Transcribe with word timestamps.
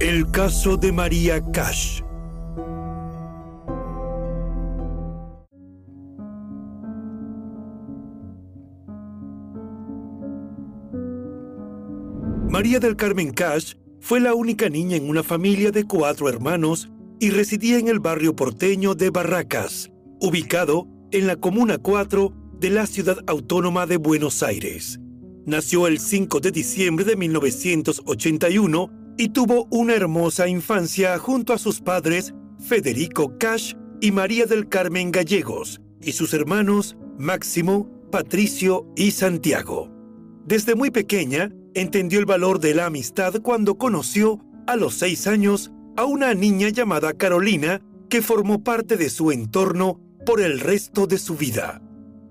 El 0.00 0.30
caso 0.30 0.78
de 0.78 0.92
María 0.92 1.44
Cash. 1.52 2.00
María 12.48 12.80
del 12.80 12.96
Carmen 12.96 13.30
Cash 13.34 13.74
fue 14.00 14.20
la 14.20 14.32
única 14.32 14.70
niña 14.70 14.96
en 14.96 15.06
una 15.06 15.22
familia 15.22 15.70
de 15.70 15.84
cuatro 15.84 16.30
hermanos 16.30 16.90
y 17.18 17.28
residía 17.28 17.78
en 17.78 17.88
el 17.88 18.00
barrio 18.00 18.34
porteño 18.34 18.94
de 18.94 19.10
Barracas, 19.10 19.90
ubicado 20.18 20.88
en 21.10 21.26
la 21.26 21.36
Comuna 21.36 21.76
4 21.76 22.32
de 22.58 22.70
la 22.70 22.86
ciudad 22.86 23.18
autónoma 23.26 23.84
de 23.84 23.98
Buenos 23.98 24.42
Aires. 24.42 24.98
Nació 25.44 25.86
el 25.86 25.98
5 25.98 26.40
de 26.40 26.52
diciembre 26.52 27.04
de 27.04 27.16
1981 27.16 28.99
y 29.20 29.28
tuvo 29.28 29.66
una 29.70 29.94
hermosa 29.94 30.48
infancia 30.48 31.18
junto 31.18 31.52
a 31.52 31.58
sus 31.58 31.82
padres 31.82 32.32
Federico 32.58 33.36
Cash 33.36 33.74
y 34.00 34.12
María 34.12 34.46
del 34.46 34.66
Carmen 34.66 35.12
Gallegos 35.12 35.78
y 36.00 36.12
sus 36.12 36.32
hermanos 36.32 36.96
Máximo, 37.18 37.86
Patricio 38.10 38.90
y 38.96 39.10
Santiago. 39.10 39.90
Desde 40.46 40.74
muy 40.74 40.90
pequeña 40.90 41.52
entendió 41.74 42.18
el 42.18 42.24
valor 42.24 42.60
de 42.60 42.72
la 42.72 42.86
amistad 42.86 43.34
cuando 43.42 43.76
conoció 43.76 44.40
a 44.66 44.76
los 44.76 44.94
seis 44.94 45.26
años 45.26 45.70
a 45.98 46.06
una 46.06 46.32
niña 46.32 46.70
llamada 46.70 47.12
Carolina 47.12 47.82
que 48.08 48.22
formó 48.22 48.64
parte 48.64 48.96
de 48.96 49.10
su 49.10 49.32
entorno 49.32 50.00
por 50.24 50.40
el 50.40 50.60
resto 50.60 51.06
de 51.06 51.18
su 51.18 51.36
vida. 51.36 51.82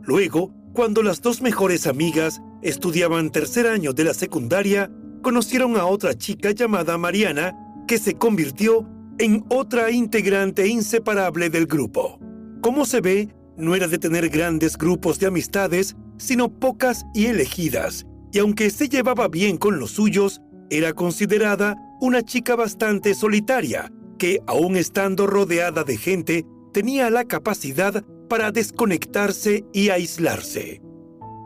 Luego, 0.02 0.52
cuando 0.74 1.04
las 1.04 1.22
dos 1.22 1.44
mejores 1.44 1.86
amigas 1.86 2.42
estudiaban 2.64 3.30
tercer 3.30 3.68
año 3.68 3.94
de 3.94 4.06
la 4.06 4.16
secundaria, 4.16 4.92
conocieron 5.22 5.78
a 5.78 5.85
otra 5.85 6.13
chica 6.13 6.52
llamada 6.52 6.97
Mariana 6.97 7.56
que 7.88 7.97
se 7.97 8.16
convirtió 8.16 8.88
en 9.18 9.44
otra 9.50 9.91
integrante 9.91 10.68
inseparable 10.68 11.50
del 11.50 11.66
grupo. 11.66 12.19
Como 12.62 12.85
se 12.85 13.02
ve, 13.02 13.30
no 13.57 13.75
era 13.75 13.88
de 13.88 13.97
tener 13.97 14.30
grandes 14.30 14.78
grupos 14.78 15.19
de 15.19 15.28
amistades, 15.28 15.96
sino 16.18 16.50
pocas 16.50 17.06
y 17.13 17.25
elegidas, 17.25 18.06
y 18.31 18.40
aunque 18.40 18.69
se 18.69 18.88
llevaba 18.88 19.28
bien 19.28 19.57
con 19.57 19.80
los 19.80 19.91
suyos, 19.91 20.41
era 20.69 20.94
considerada 20.94 21.75
una 22.00 22.22
chica 22.24 22.56
bastante 22.56 23.13
solitaria, 23.13 23.91
que, 24.18 24.40
aun 24.47 24.78
estando 24.78 25.28
rodeada 25.28 25.84
de 25.84 25.97
gente, 25.97 26.46
tenía 26.74 27.09
la 27.09 27.25
capacidad 27.25 28.03
para 28.30 28.51
desconectarse 28.51 29.66
y 29.74 29.90
aislarse. 29.90 30.81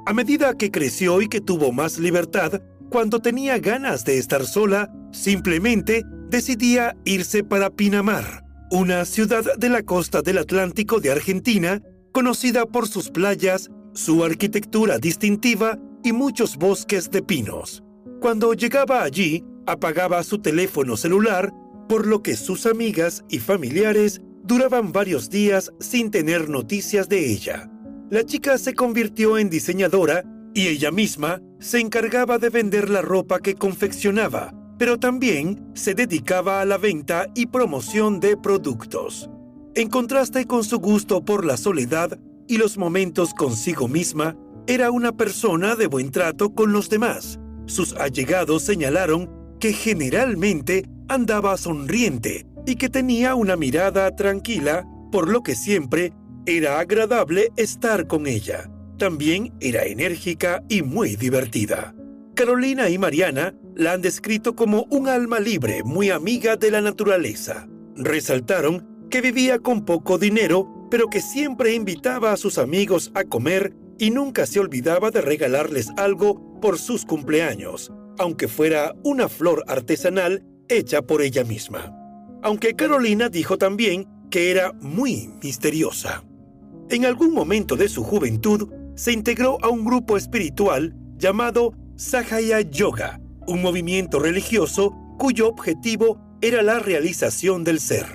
A 0.06 0.14
medida 0.14 0.58
que 0.58 0.70
creció 0.70 1.22
y 1.22 1.30
que 1.30 1.40
tuvo 1.40 1.72
más 1.72 1.98
libertad, 1.98 2.62
cuando 2.94 3.20
tenía 3.20 3.58
ganas 3.58 4.06
de 4.06 4.20
estar 4.20 4.46
sola, 4.46 4.94
simplemente 5.12 6.04
decidía 6.30 6.96
irse 7.06 7.44
para 7.44 7.72
Pinamar, 7.72 8.46
una 8.70 9.04
ciudad 9.06 9.44
de 9.58 9.70
la 9.70 9.82
costa 9.82 10.22
del 10.22 10.38
Atlántico 10.38 11.00
de 11.00 11.10
Argentina, 11.10 11.82
conocida 12.12 12.68
por 12.68 12.88
sus 12.88 13.10
playas, 13.10 13.72
su 13.96 14.24
arquitectura 14.24 15.00
distintiva 15.00 15.80
y 16.04 16.12
muchos 16.12 16.56
bosques 16.56 17.10
de 17.10 17.24
pinos. 17.24 17.84
Cuando 18.22 18.54
llegaba 18.54 19.02
allí, 19.02 19.44
apagaba 19.66 20.22
su 20.22 20.38
teléfono 20.38 20.96
celular, 20.96 21.52
por 21.90 22.06
lo 22.06 22.22
que 22.22 22.36
sus 22.36 22.68
amigas 22.68 23.24
y 23.28 23.40
familiares 23.40 24.22
duraban 24.44 24.92
varios 24.92 25.32
días 25.32 25.72
sin 25.80 26.12
tener 26.12 26.48
noticias 26.48 27.10
de 27.10 27.32
ella. 27.32 27.72
La 28.12 28.24
chica 28.24 28.60
se 28.60 28.76
convirtió 28.76 29.40
en 29.40 29.50
diseñadora 29.50 30.24
y 30.54 30.68
ella 30.68 30.92
misma 30.92 31.42
se 31.60 31.80
encargaba 31.80 32.38
de 32.38 32.50
vender 32.50 32.90
la 32.90 33.02
ropa 33.02 33.40
que 33.40 33.56
confeccionaba, 33.56 34.54
pero 34.78 35.00
también 35.00 35.72
se 35.74 35.94
dedicaba 35.96 36.62
a 36.62 36.66
la 36.66 36.78
venta 36.78 37.28
y 37.36 37.48
promoción 37.48 38.20
de 38.20 38.38
productos. 38.38 39.30
En 39.76 39.90
contraste 39.90 40.46
con 40.46 40.64
su 40.64 40.80
gusto 40.80 41.26
por 41.26 41.46
la 41.46 41.58
soledad 41.58 42.20
y 42.48 42.58
los 42.58 42.78
momentos 42.78 43.34
consigo 43.34 43.88
misma, 43.88 44.36
era 44.68 44.92
una 44.92 45.12
persona 45.12 45.76
de 45.76 45.88
buen 45.88 46.12
trato 46.12 46.54
con 46.54 46.72
los 46.72 46.90
demás. 46.90 47.40
Sus 47.66 47.94
allegados 47.94 48.64
señalaron 48.64 49.30
que 49.60 49.74
generalmente 49.74 50.86
andaba 51.08 51.58
sonriente 51.58 52.46
y 52.66 52.76
que 52.76 52.90
tenía 52.90 53.36
una 53.36 53.56
mirada 53.56 54.16
tranquila, 54.16 54.86
por 55.12 55.30
lo 55.30 55.42
que 55.42 55.56
siempre 55.56 56.14
era 56.46 56.80
agradable 56.80 57.50
estar 57.56 58.08
con 58.08 58.28
ella. 58.28 58.70
También 58.98 59.54
era 59.60 59.84
enérgica 59.84 60.64
y 60.70 60.82
muy 60.82 61.16
divertida. 61.16 61.96
Carolina 62.36 62.90
y 62.90 62.98
Mariana 62.98 63.56
la 63.76 63.94
han 63.94 64.02
descrito 64.02 64.56
como 64.56 64.86
un 64.90 65.08
alma 65.08 65.40
libre, 65.40 65.84
muy 65.84 66.10
amiga 66.10 66.56
de 66.56 66.72
la 66.72 66.82
naturaleza. 66.82 67.68
Resaltaron 67.96 69.08
que 69.10 69.22
vivía 69.22 69.60
con 69.60 69.86
poco 69.86 70.18
dinero, 70.18 70.88
pero 70.90 71.10
que 71.10 71.22
siempre 71.22 71.74
invitaba 71.74 72.32
a 72.32 72.38
sus 72.38 72.58
amigos 72.58 73.12
a 73.14 73.24
comer 73.24 73.74
y 74.00 74.12
nunca 74.12 74.46
se 74.46 74.60
olvidaba 74.60 75.12
de 75.12 75.22
regalarles 75.22 75.90
algo 75.98 76.60
por 76.60 76.80
sus 76.80 77.06
cumpleaños, 77.06 77.92
aunque 78.18 78.48
fuera 78.48 78.96
una 79.04 79.30
flor 79.30 79.64
artesanal 79.68 80.44
hecha 80.70 81.02
por 81.02 81.22
ella 81.22 81.44
misma. 81.44 81.96
Aunque 82.42 82.76
Carolina 82.76 83.30
dijo 83.30 83.58
también 83.58 84.08
que 84.30 84.52
era 84.52 84.74
muy 84.74 85.30
misteriosa. 85.42 86.24
En 86.90 87.06
algún 87.06 87.34
momento 87.34 87.76
de 87.76 87.88
su 87.88 88.04
juventud, 88.04 88.70
se 88.96 89.12
integró 89.12 89.58
a 89.64 89.70
un 89.70 89.86
grupo 89.86 90.18
espiritual 90.18 90.96
llamado 91.18 91.74
Sahaya 91.96 92.62
Yoga, 92.62 93.20
un 93.48 93.62
movimiento 93.62 94.20
religioso 94.20 94.96
cuyo 95.18 95.48
objetivo 95.48 96.20
era 96.42 96.62
la 96.62 96.80
realización 96.80 97.64
del 97.64 97.80
ser. 97.80 98.06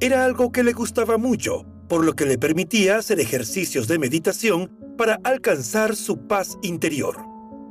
Era 0.00 0.24
algo 0.24 0.52
que 0.52 0.64
le 0.64 0.72
gustaba 0.72 1.18
mucho, 1.18 1.66
por 1.88 2.04
lo 2.04 2.14
que 2.14 2.26
le 2.26 2.38
permitía 2.38 2.96
hacer 2.96 3.20
ejercicios 3.20 3.88
de 3.88 3.98
meditación 3.98 4.70
para 4.96 5.20
alcanzar 5.24 5.94
su 5.94 6.26
paz 6.26 6.58
interior. 6.62 7.16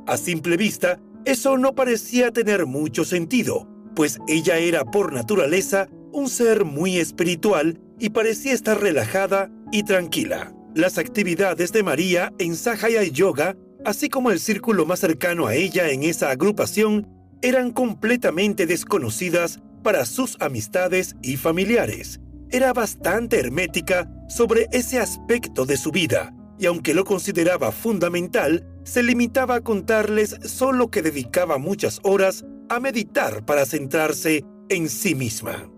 A 0.06 0.16
simple 0.16 0.56
vista, 0.56 1.00
eso 1.24 1.58
no 1.58 1.74
parecía 1.74 2.30
tener 2.30 2.66
mucho 2.66 3.04
sentido, 3.04 3.68
pues 3.94 4.18
ella 4.28 4.58
era 4.58 4.84
por 4.84 5.12
naturaleza 5.12 5.88
un 6.12 6.28
ser 6.28 6.64
muy 6.64 6.98
espiritual 6.98 7.80
y 7.98 8.10
parecía 8.10 8.52
estar 8.52 8.80
relajada 8.80 9.50
y 9.72 9.82
tranquila. 9.82 10.55
Las 10.76 10.98
actividades 10.98 11.72
de 11.72 11.82
María 11.82 12.34
en 12.38 12.54
Sahaya 12.54 13.02
Yoga, 13.02 13.56
así 13.86 14.10
como 14.10 14.30
el 14.30 14.38
círculo 14.38 14.84
más 14.84 15.00
cercano 15.00 15.46
a 15.46 15.54
ella 15.54 15.88
en 15.88 16.02
esa 16.02 16.28
agrupación, 16.28 17.08
eran 17.40 17.70
completamente 17.70 18.66
desconocidas 18.66 19.62
para 19.82 20.04
sus 20.04 20.36
amistades 20.38 21.16
y 21.22 21.38
familiares. 21.38 22.20
Era 22.50 22.74
bastante 22.74 23.40
hermética 23.40 24.06
sobre 24.28 24.68
ese 24.70 24.98
aspecto 24.98 25.64
de 25.64 25.78
su 25.78 25.92
vida, 25.92 26.34
y 26.58 26.66
aunque 26.66 26.92
lo 26.92 27.06
consideraba 27.06 27.72
fundamental, 27.72 28.68
se 28.84 29.02
limitaba 29.02 29.54
a 29.54 29.60
contarles 29.62 30.36
solo 30.44 30.90
que 30.90 31.00
dedicaba 31.00 31.56
muchas 31.56 32.00
horas 32.02 32.44
a 32.68 32.80
meditar 32.80 33.46
para 33.46 33.64
centrarse 33.64 34.44
en 34.68 34.90
sí 34.90 35.14
misma. 35.14 35.70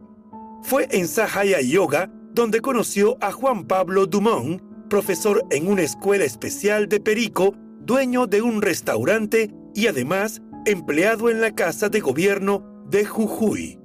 Fue 0.65 0.89
en 0.91 1.07
Sahaya 1.07 1.61
Yoga 1.61 2.11
donde 2.33 2.61
conoció 2.61 3.17
a 3.21 3.33
Juan 3.33 3.65
Pablo 3.65 4.07
Dumont, 4.07 4.63
profesor 4.89 5.45
en 5.51 5.69
una 5.69 5.83
escuela 5.83 6.25
especial 6.25 6.89
de 6.89 7.01
Perico, 7.01 7.55
dueño 7.81 8.27
de 8.27 8.43
un 8.43 8.63
restaurante 8.63 9.51
y 9.75 9.87
además 9.87 10.43
empleado 10.67 11.31
en 11.31 11.41
la 11.41 11.55
casa 11.55 11.89
de 11.89 12.01
gobierno 12.01 12.85
de 12.89 13.05
Jujuy. 13.05 13.79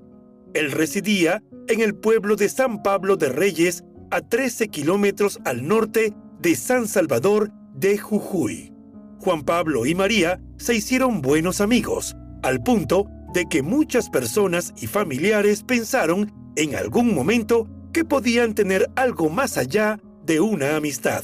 Él 0.53 0.71
residía 0.71 1.43
en 1.67 1.81
el 1.81 1.95
pueblo 1.95 2.35
de 2.35 2.49
San 2.49 2.83
Pablo 2.83 3.15
de 3.15 3.29
Reyes, 3.29 3.83
a 4.11 4.21
13 4.21 4.67
kilómetros 4.67 5.39
al 5.43 5.67
norte 5.67 6.13
de 6.39 6.55
San 6.55 6.87
Salvador 6.87 7.51
de 7.73 7.97
Jujuy. 7.97 8.71
Juan 9.19 9.43
Pablo 9.43 9.85
y 9.85 9.95
María 9.95 10.39
se 10.57 10.75
hicieron 10.75 11.21
buenos 11.21 11.61
amigos, 11.61 12.15
al 12.43 12.61
punto 12.61 13.07
de 13.33 13.45
que 13.49 13.63
muchas 13.63 14.09
personas 14.09 14.73
y 14.79 14.87
familiares 14.87 15.63
pensaron 15.63 16.31
en 16.55 16.75
algún 16.75 17.15
momento 17.15 17.67
que 17.91 18.05
podían 18.05 18.53
tener 18.53 18.89
algo 18.95 19.29
más 19.29 19.57
allá 19.57 19.99
de 20.25 20.39
una 20.39 20.75
amistad. 20.75 21.23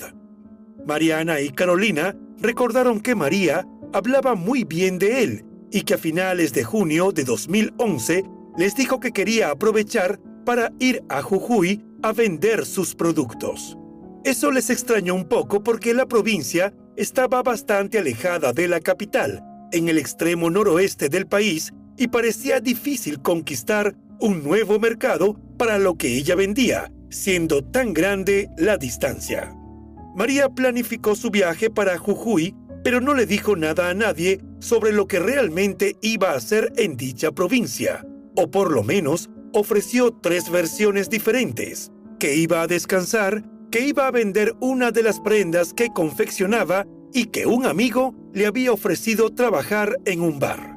Mariana 0.85 1.41
y 1.41 1.49
Carolina 1.49 2.15
recordaron 2.39 2.99
que 2.99 3.15
María 3.15 3.67
hablaba 3.93 4.35
muy 4.35 4.63
bien 4.63 4.99
de 4.99 5.23
él 5.23 5.45
y 5.71 5.81
que 5.81 5.95
a 5.95 5.97
finales 5.97 6.53
de 6.53 6.63
junio 6.63 7.11
de 7.11 7.23
2011 7.23 8.23
les 8.57 8.75
dijo 8.75 8.99
que 8.99 9.11
quería 9.11 9.51
aprovechar 9.51 10.19
para 10.45 10.71
ir 10.79 11.03
a 11.09 11.21
Jujuy 11.21 11.83
a 12.01 12.11
vender 12.11 12.65
sus 12.65 12.95
productos. 12.95 13.77
Eso 14.23 14.51
les 14.51 14.69
extrañó 14.69 15.15
un 15.15 15.25
poco 15.25 15.63
porque 15.63 15.93
la 15.93 16.05
provincia 16.05 16.73
estaba 16.97 17.41
bastante 17.41 17.99
alejada 17.99 18.51
de 18.51 18.67
la 18.67 18.79
capital, 18.79 19.43
en 19.71 19.87
el 19.87 19.97
extremo 19.97 20.49
noroeste 20.49 21.07
del 21.07 21.27
país, 21.27 21.71
y 21.97 22.07
parecía 22.07 22.59
difícil 22.59 23.21
conquistar 23.21 23.95
un 24.19 24.43
nuevo 24.43 24.79
mercado 24.79 25.39
para 25.57 25.77
lo 25.77 25.95
que 25.95 26.17
ella 26.17 26.35
vendía, 26.35 26.91
siendo 27.09 27.63
tan 27.63 27.93
grande 27.93 28.49
la 28.57 28.77
distancia. 28.77 29.55
María 30.15 30.49
planificó 30.49 31.15
su 31.15 31.29
viaje 31.29 31.69
para 31.69 31.97
Jujuy, 31.97 32.55
pero 32.83 33.01
no 33.01 33.13
le 33.13 33.25
dijo 33.25 33.55
nada 33.55 33.89
a 33.89 33.93
nadie 33.93 34.41
sobre 34.59 34.91
lo 34.91 35.07
que 35.07 35.19
realmente 35.19 35.95
iba 36.01 36.31
a 36.31 36.35
hacer 36.35 36.71
en 36.77 36.97
dicha 36.97 37.31
provincia, 37.31 38.05
o 38.35 38.49
por 38.49 38.71
lo 38.71 38.83
menos 38.83 39.29
ofreció 39.53 40.11
tres 40.11 40.49
versiones 40.49 41.09
diferentes, 41.09 41.91
que 42.19 42.35
iba 42.35 42.61
a 42.61 42.67
descansar, 42.67 43.43
que 43.71 43.87
iba 43.87 44.07
a 44.07 44.11
vender 44.11 44.55
una 44.59 44.91
de 44.91 45.03
las 45.03 45.19
prendas 45.19 45.73
que 45.73 45.89
confeccionaba 45.93 46.85
y 47.13 47.25
que 47.25 47.45
un 47.45 47.65
amigo 47.65 48.15
le 48.33 48.45
había 48.45 48.71
ofrecido 48.71 49.29
trabajar 49.29 49.97
en 50.05 50.21
un 50.21 50.39
bar. 50.39 50.75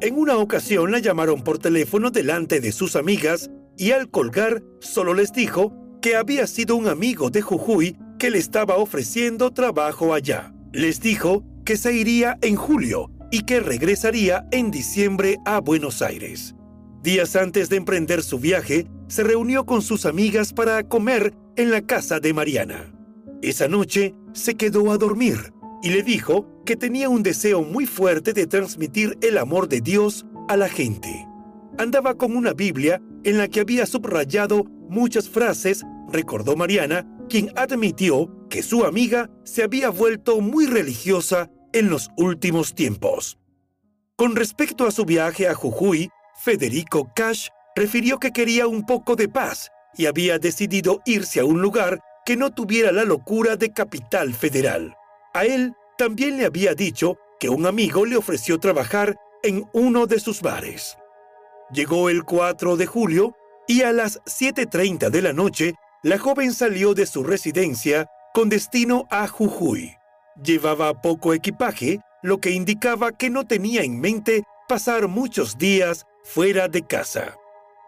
En 0.00 0.16
una 0.16 0.36
ocasión 0.36 0.90
la 0.90 0.98
llamaron 0.98 1.42
por 1.42 1.58
teléfono 1.58 2.10
delante 2.10 2.60
de 2.60 2.72
sus 2.72 2.96
amigas 2.96 3.50
y 3.80 3.92
al 3.92 4.10
colgar 4.10 4.62
solo 4.80 5.14
les 5.14 5.32
dijo 5.32 5.72
que 6.02 6.14
había 6.14 6.46
sido 6.46 6.76
un 6.76 6.86
amigo 6.86 7.30
de 7.30 7.40
Jujuy 7.40 7.96
que 8.18 8.28
le 8.28 8.36
estaba 8.36 8.76
ofreciendo 8.76 9.52
trabajo 9.52 10.12
allá. 10.12 10.52
Les 10.70 11.00
dijo 11.00 11.44
que 11.64 11.78
se 11.78 11.94
iría 11.94 12.36
en 12.42 12.56
julio 12.56 13.10
y 13.30 13.44
que 13.44 13.58
regresaría 13.58 14.46
en 14.50 14.70
diciembre 14.70 15.38
a 15.46 15.60
Buenos 15.60 16.02
Aires. 16.02 16.54
Días 17.02 17.36
antes 17.36 17.70
de 17.70 17.76
emprender 17.76 18.22
su 18.22 18.38
viaje, 18.38 18.86
se 19.08 19.24
reunió 19.24 19.64
con 19.64 19.80
sus 19.80 20.04
amigas 20.04 20.52
para 20.52 20.86
comer 20.86 21.32
en 21.56 21.70
la 21.70 21.80
casa 21.80 22.20
de 22.20 22.34
Mariana. 22.34 22.92
Esa 23.40 23.66
noche 23.66 24.14
se 24.34 24.56
quedó 24.56 24.92
a 24.92 24.98
dormir 24.98 25.54
y 25.82 25.88
le 25.88 26.02
dijo 26.02 26.62
que 26.66 26.76
tenía 26.76 27.08
un 27.08 27.22
deseo 27.22 27.62
muy 27.62 27.86
fuerte 27.86 28.34
de 28.34 28.46
transmitir 28.46 29.16
el 29.22 29.38
amor 29.38 29.68
de 29.68 29.80
Dios 29.80 30.26
a 30.48 30.58
la 30.58 30.68
gente. 30.68 31.26
Andaba 31.78 32.18
con 32.18 32.36
una 32.36 32.52
Biblia 32.52 33.00
en 33.24 33.38
la 33.38 33.48
que 33.48 33.60
había 33.60 33.86
subrayado 33.86 34.64
muchas 34.88 35.28
frases, 35.28 35.84
recordó 36.12 36.56
Mariana, 36.56 37.06
quien 37.28 37.52
admitió 37.56 38.48
que 38.48 38.62
su 38.62 38.84
amiga 38.84 39.30
se 39.44 39.62
había 39.62 39.90
vuelto 39.90 40.40
muy 40.40 40.66
religiosa 40.66 41.50
en 41.72 41.88
los 41.88 42.10
últimos 42.16 42.74
tiempos. 42.74 43.38
Con 44.16 44.36
respecto 44.36 44.86
a 44.86 44.90
su 44.90 45.04
viaje 45.04 45.48
a 45.48 45.54
Jujuy, 45.54 46.10
Federico 46.42 47.10
Cash 47.14 47.48
refirió 47.76 48.18
que 48.18 48.32
quería 48.32 48.66
un 48.66 48.84
poco 48.84 49.16
de 49.16 49.28
paz 49.28 49.70
y 49.96 50.06
había 50.06 50.38
decidido 50.38 51.00
irse 51.06 51.40
a 51.40 51.44
un 51.44 51.62
lugar 51.62 52.00
que 52.24 52.36
no 52.36 52.50
tuviera 52.50 52.92
la 52.92 53.04
locura 53.04 53.56
de 53.56 53.72
capital 53.72 54.34
federal. 54.34 54.94
A 55.32 55.44
él 55.44 55.72
también 55.96 56.36
le 56.36 56.46
había 56.46 56.74
dicho 56.74 57.16
que 57.38 57.48
un 57.48 57.66
amigo 57.66 58.04
le 58.04 58.16
ofreció 58.16 58.58
trabajar 58.58 59.16
en 59.42 59.64
uno 59.72 60.06
de 60.06 60.20
sus 60.20 60.42
bares. 60.42 60.96
Llegó 61.72 62.10
el 62.10 62.24
4 62.24 62.76
de 62.76 62.86
julio 62.86 63.36
y 63.68 63.82
a 63.82 63.92
las 63.92 64.20
7.30 64.24 65.08
de 65.10 65.22
la 65.22 65.32
noche, 65.32 65.74
la 66.02 66.18
joven 66.18 66.52
salió 66.52 66.94
de 66.94 67.06
su 67.06 67.22
residencia 67.22 68.08
con 68.34 68.48
destino 68.48 69.06
a 69.10 69.28
Jujuy. 69.28 69.94
Llevaba 70.42 71.00
poco 71.00 71.32
equipaje, 71.32 72.00
lo 72.22 72.38
que 72.38 72.50
indicaba 72.50 73.12
que 73.12 73.30
no 73.30 73.46
tenía 73.46 73.82
en 73.82 74.00
mente 74.00 74.42
pasar 74.68 75.06
muchos 75.06 75.58
días 75.58 76.06
fuera 76.24 76.66
de 76.66 76.82
casa. 76.82 77.36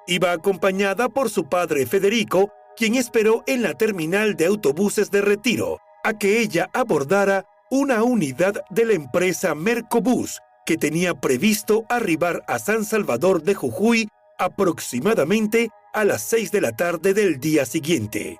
Iba 0.06 0.30
acompañada 0.30 1.08
por 1.08 1.28
su 1.28 1.48
padre 1.48 1.84
Federico, 1.86 2.52
quien 2.76 2.94
esperó 2.94 3.42
en 3.46 3.62
la 3.62 3.74
terminal 3.74 4.36
de 4.36 4.46
autobuses 4.46 5.10
de 5.10 5.22
retiro 5.22 5.78
a 6.04 6.14
que 6.14 6.40
ella 6.40 6.70
abordara 6.72 7.46
una 7.70 8.04
unidad 8.04 8.62
de 8.70 8.84
la 8.84 8.92
empresa 8.92 9.54
Mercobús 9.54 10.40
que 10.64 10.76
tenía 10.76 11.14
previsto 11.14 11.84
arribar 11.88 12.44
a 12.46 12.58
San 12.58 12.84
Salvador 12.84 13.42
de 13.42 13.54
Jujuy 13.54 14.08
aproximadamente 14.38 15.70
a 15.92 16.04
las 16.04 16.22
6 16.22 16.52
de 16.52 16.60
la 16.60 16.72
tarde 16.72 17.14
del 17.14 17.40
día 17.40 17.66
siguiente. 17.66 18.38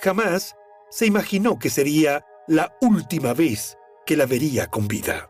Jamás 0.00 0.54
se 0.90 1.06
imaginó 1.06 1.58
que 1.58 1.70
sería 1.70 2.24
la 2.46 2.76
última 2.80 3.32
vez 3.32 3.76
que 4.06 4.16
la 4.16 4.26
vería 4.26 4.66
con 4.66 4.86
vida. 4.86 5.28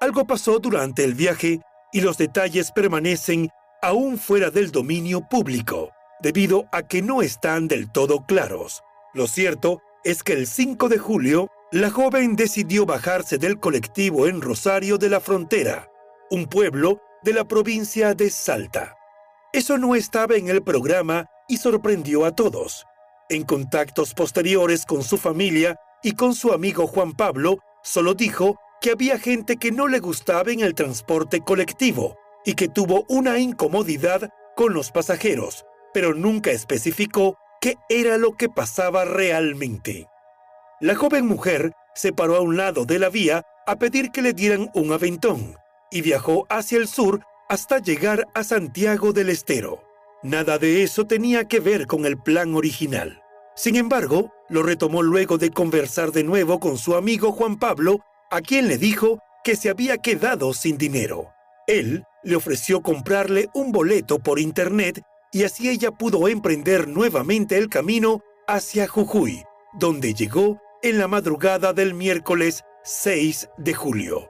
Algo 0.00 0.26
pasó 0.26 0.58
durante 0.58 1.04
el 1.04 1.14
viaje 1.14 1.60
y 1.92 2.00
los 2.00 2.18
detalles 2.18 2.72
permanecen 2.72 3.48
aún 3.80 4.18
fuera 4.18 4.50
del 4.50 4.70
dominio 4.70 5.22
público, 5.28 5.90
debido 6.20 6.66
a 6.72 6.82
que 6.82 7.02
no 7.02 7.22
están 7.22 7.68
del 7.68 7.90
todo 7.90 8.26
claros. 8.26 8.82
Lo 9.12 9.26
cierto 9.26 9.80
es 10.04 10.22
que 10.22 10.32
el 10.32 10.46
5 10.46 10.88
de 10.88 10.98
julio, 10.98 11.48
la 11.72 11.90
joven 11.90 12.36
decidió 12.36 12.86
bajarse 12.86 13.38
del 13.38 13.58
colectivo 13.58 14.26
en 14.26 14.40
Rosario 14.40 14.98
de 14.98 15.08
la 15.08 15.20
Frontera, 15.20 15.90
un 16.30 16.46
pueblo 16.46 17.00
de 17.22 17.32
la 17.32 17.44
provincia 17.44 18.14
de 18.14 18.30
Salta. 18.30 18.96
Eso 19.52 19.78
no 19.78 19.94
estaba 19.94 20.36
en 20.36 20.48
el 20.48 20.62
programa 20.62 21.26
y 21.48 21.56
sorprendió 21.56 22.24
a 22.24 22.34
todos. 22.34 22.84
En 23.28 23.44
contactos 23.44 24.14
posteriores 24.14 24.84
con 24.84 25.02
su 25.02 25.16
familia 25.16 25.76
y 26.02 26.12
con 26.12 26.34
su 26.34 26.52
amigo 26.52 26.86
Juan 26.86 27.12
Pablo, 27.12 27.58
solo 27.82 28.14
dijo 28.14 28.56
que 28.80 28.90
había 28.90 29.18
gente 29.18 29.56
que 29.56 29.72
no 29.72 29.88
le 29.88 29.98
gustaba 29.98 30.52
en 30.52 30.60
el 30.60 30.74
transporte 30.74 31.40
colectivo 31.40 32.16
y 32.44 32.54
que 32.54 32.68
tuvo 32.68 33.04
una 33.08 33.38
incomodidad 33.38 34.28
con 34.54 34.74
los 34.74 34.92
pasajeros, 34.92 35.64
pero 35.92 36.14
nunca 36.14 36.50
especificó 36.50 37.36
qué 37.60 37.76
era 37.88 38.18
lo 38.18 38.32
que 38.32 38.48
pasaba 38.48 39.04
realmente. 39.04 40.06
La 40.80 40.94
joven 40.96 41.26
mujer 41.26 41.72
se 41.94 42.12
paró 42.12 42.36
a 42.36 42.40
un 42.40 42.56
lado 42.56 42.84
de 42.84 42.98
la 42.98 43.08
vía 43.08 43.44
a 43.66 43.76
pedir 43.76 44.10
que 44.10 44.22
le 44.22 44.32
dieran 44.32 44.70
un 44.74 44.92
aventón 44.92 45.56
y 45.90 46.02
viajó 46.02 46.46
hacia 46.50 46.78
el 46.78 46.88
sur 46.88 47.20
hasta 47.48 47.78
llegar 47.78 48.26
a 48.34 48.42
Santiago 48.42 49.12
del 49.12 49.30
Estero. 49.30 49.82
Nada 50.22 50.58
de 50.58 50.82
eso 50.82 51.06
tenía 51.06 51.44
que 51.44 51.60
ver 51.60 51.86
con 51.86 52.06
el 52.06 52.18
plan 52.18 52.54
original. 52.54 53.22
Sin 53.54 53.76
embargo, 53.76 54.32
lo 54.48 54.62
retomó 54.62 55.02
luego 55.02 55.38
de 55.38 55.50
conversar 55.50 56.10
de 56.10 56.24
nuevo 56.24 56.58
con 56.58 56.76
su 56.76 56.96
amigo 56.96 57.30
Juan 57.30 57.58
Pablo, 57.58 58.00
a 58.30 58.40
quien 58.40 58.66
le 58.66 58.78
dijo 58.78 59.20
que 59.44 59.54
se 59.54 59.70
había 59.70 59.98
quedado 59.98 60.52
sin 60.54 60.76
dinero. 60.76 61.30
Él 61.68 62.04
le 62.24 62.36
ofreció 62.36 62.82
comprarle 62.82 63.48
un 63.54 63.70
boleto 63.70 64.18
por 64.18 64.40
internet 64.40 65.02
y 65.30 65.44
así 65.44 65.68
ella 65.68 65.92
pudo 65.92 66.26
emprender 66.28 66.88
nuevamente 66.88 67.56
el 67.58 67.68
camino 67.68 68.22
hacia 68.48 68.88
Jujuy, 68.88 69.44
donde 69.78 70.14
llegó 70.14 70.60
en 70.84 70.98
la 70.98 71.08
madrugada 71.08 71.72
del 71.72 71.94
miércoles 71.94 72.62
6 72.82 73.48
de 73.56 73.72
julio. 73.72 74.28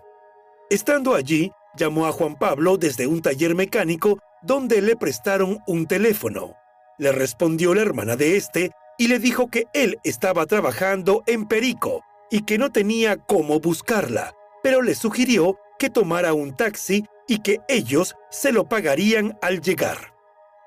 Estando 0.71 1.17
allí, 1.17 1.51
llamó 1.77 2.07
a 2.07 2.13
Juan 2.13 2.37
Pablo 2.37 2.77
desde 2.77 3.09
un 3.09 3.21
taller 3.23 3.57
mecánico 3.57 4.21
donde 4.41 4.81
le 4.81 4.95
prestaron 4.95 5.59
un 5.67 5.89
teléfono. 5.89 6.55
Le 6.97 7.11
respondió 7.11 7.75
la 7.75 7.83
hermana 7.83 8.15
de 8.15 8.37
este 8.37 8.71
y 8.99 9.09
le 9.09 9.19
dijo 9.19 9.49
que 9.49 9.65
él 9.73 9.99
estaba 10.05 10.47
trabajando 10.47 11.25
en 11.27 11.49
Perico 11.49 12.03
y 12.31 12.43
que 12.43 12.57
no 12.57 12.71
tenía 12.71 13.17
cómo 13.17 13.59
buscarla, 13.59 14.33
pero 14.63 14.81
le 14.81 14.95
sugirió 14.95 15.59
que 15.81 15.91
tomara 15.91 16.35
un 16.35 16.57
taxi 16.57 17.05
y 17.27 17.41
que 17.41 17.63
ellos 17.67 18.15
se 18.31 18.53
lo 18.53 18.69
pagarían 18.69 19.37
al 19.43 19.61
llegar. 19.61 20.15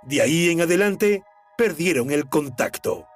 De 0.03 0.21
ahí 0.21 0.49
en 0.49 0.59
adelante, 0.59 1.23
perdieron 1.57 2.11
el 2.11 2.27
contacto. 2.27 3.07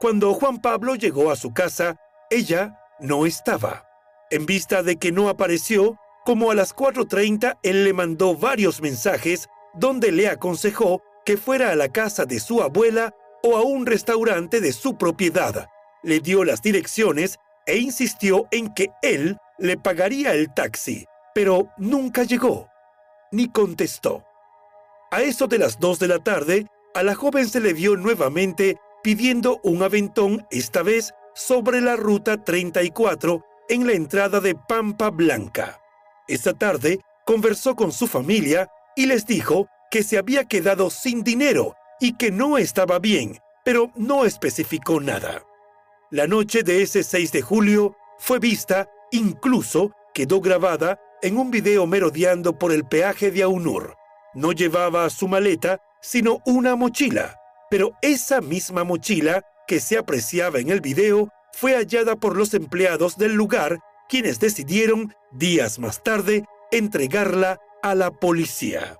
Cuando 0.00 0.32
Juan 0.32 0.62
Pablo 0.62 0.94
llegó 0.94 1.30
a 1.30 1.36
su 1.36 1.52
casa, 1.52 1.96
ella 2.30 2.80
no 3.00 3.26
estaba. 3.26 3.86
En 4.30 4.46
vista 4.46 4.82
de 4.82 4.96
que 4.96 5.12
no 5.12 5.28
apareció, 5.28 5.98
como 6.24 6.50
a 6.50 6.54
las 6.54 6.74
4.30 6.74 7.58
él 7.62 7.84
le 7.84 7.92
mandó 7.92 8.34
varios 8.36 8.80
mensajes 8.80 9.48
donde 9.74 10.10
le 10.10 10.28
aconsejó 10.28 11.02
que 11.24 11.36
fuera 11.36 11.70
a 11.70 11.76
la 11.76 11.88
casa 11.88 12.24
de 12.24 12.40
su 12.40 12.62
abuela 12.62 13.14
o 13.42 13.56
a 13.56 13.62
un 13.62 13.86
restaurante 13.86 14.60
de 14.60 14.72
su 14.72 14.96
propiedad. 14.96 15.68
Le 16.02 16.20
dio 16.20 16.44
las 16.44 16.62
direcciones 16.62 17.38
e 17.66 17.78
insistió 17.78 18.46
en 18.50 18.72
que 18.74 18.90
él 19.02 19.36
le 19.58 19.76
pagaría 19.76 20.32
el 20.34 20.52
taxi, 20.52 21.04
pero 21.34 21.68
nunca 21.76 22.22
llegó, 22.22 22.68
ni 23.30 23.48
contestó. 23.48 24.24
A 25.10 25.22
eso 25.22 25.46
de 25.46 25.58
las 25.58 25.78
2 25.78 25.98
de 25.98 26.08
la 26.08 26.18
tarde, 26.18 26.66
a 26.94 27.02
la 27.02 27.14
joven 27.14 27.48
se 27.48 27.60
le 27.60 27.72
vio 27.72 27.96
nuevamente 27.96 28.78
pidiendo 29.02 29.60
un 29.62 29.82
aventón, 29.82 30.46
esta 30.50 30.82
vez 30.82 31.12
sobre 31.36 31.82
la 31.82 31.96
ruta 31.96 32.42
34 32.42 33.44
en 33.68 33.86
la 33.86 33.92
entrada 33.92 34.40
de 34.40 34.54
Pampa 34.54 35.10
Blanca. 35.10 35.78
Esta 36.26 36.54
tarde 36.54 37.00
conversó 37.26 37.76
con 37.76 37.92
su 37.92 38.06
familia 38.06 38.68
y 38.96 39.04
les 39.04 39.26
dijo 39.26 39.68
que 39.90 40.02
se 40.02 40.16
había 40.16 40.44
quedado 40.44 40.88
sin 40.88 41.22
dinero 41.22 41.74
y 42.00 42.16
que 42.16 42.30
no 42.30 42.56
estaba 42.56 42.98
bien, 42.98 43.38
pero 43.64 43.92
no 43.96 44.24
especificó 44.24 44.98
nada. 44.98 45.42
La 46.10 46.26
noche 46.26 46.62
de 46.62 46.80
ese 46.80 47.02
6 47.02 47.32
de 47.32 47.42
julio 47.42 47.96
fue 48.18 48.38
vista, 48.38 48.88
incluso 49.10 49.92
quedó 50.14 50.40
grabada 50.40 50.98
en 51.20 51.36
un 51.36 51.50
video 51.50 51.86
merodeando 51.86 52.58
por 52.58 52.72
el 52.72 52.86
peaje 52.86 53.30
de 53.30 53.42
Aunur. 53.42 53.94
No 54.32 54.52
llevaba 54.52 55.10
su 55.10 55.28
maleta, 55.28 55.82
sino 56.00 56.40
una 56.46 56.76
mochila, 56.76 57.36
pero 57.68 57.92
esa 58.00 58.40
misma 58.40 58.84
mochila 58.84 59.44
que 59.66 59.80
se 59.80 59.98
apreciaba 59.98 60.58
en 60.58 60.70
el 60.70 60.80
video 60.80 61.28
fue 61.52 61.74
hallada 61.74 62.16
por 62.16 62.36
los 62.36 62.54
empleados 62.54 63.16
del 63.16 63.34
lugar, 63.34 63.78
quienes 64.08 64.40
decidieron, 64.40 65.14
días 65.32 65.78
más 65.78 66.02
tarde, 66.02 66.44
entregarla 66.70 67.58
a 67.82 67.94
la 67.94 68.10
policía. 68.10 68.98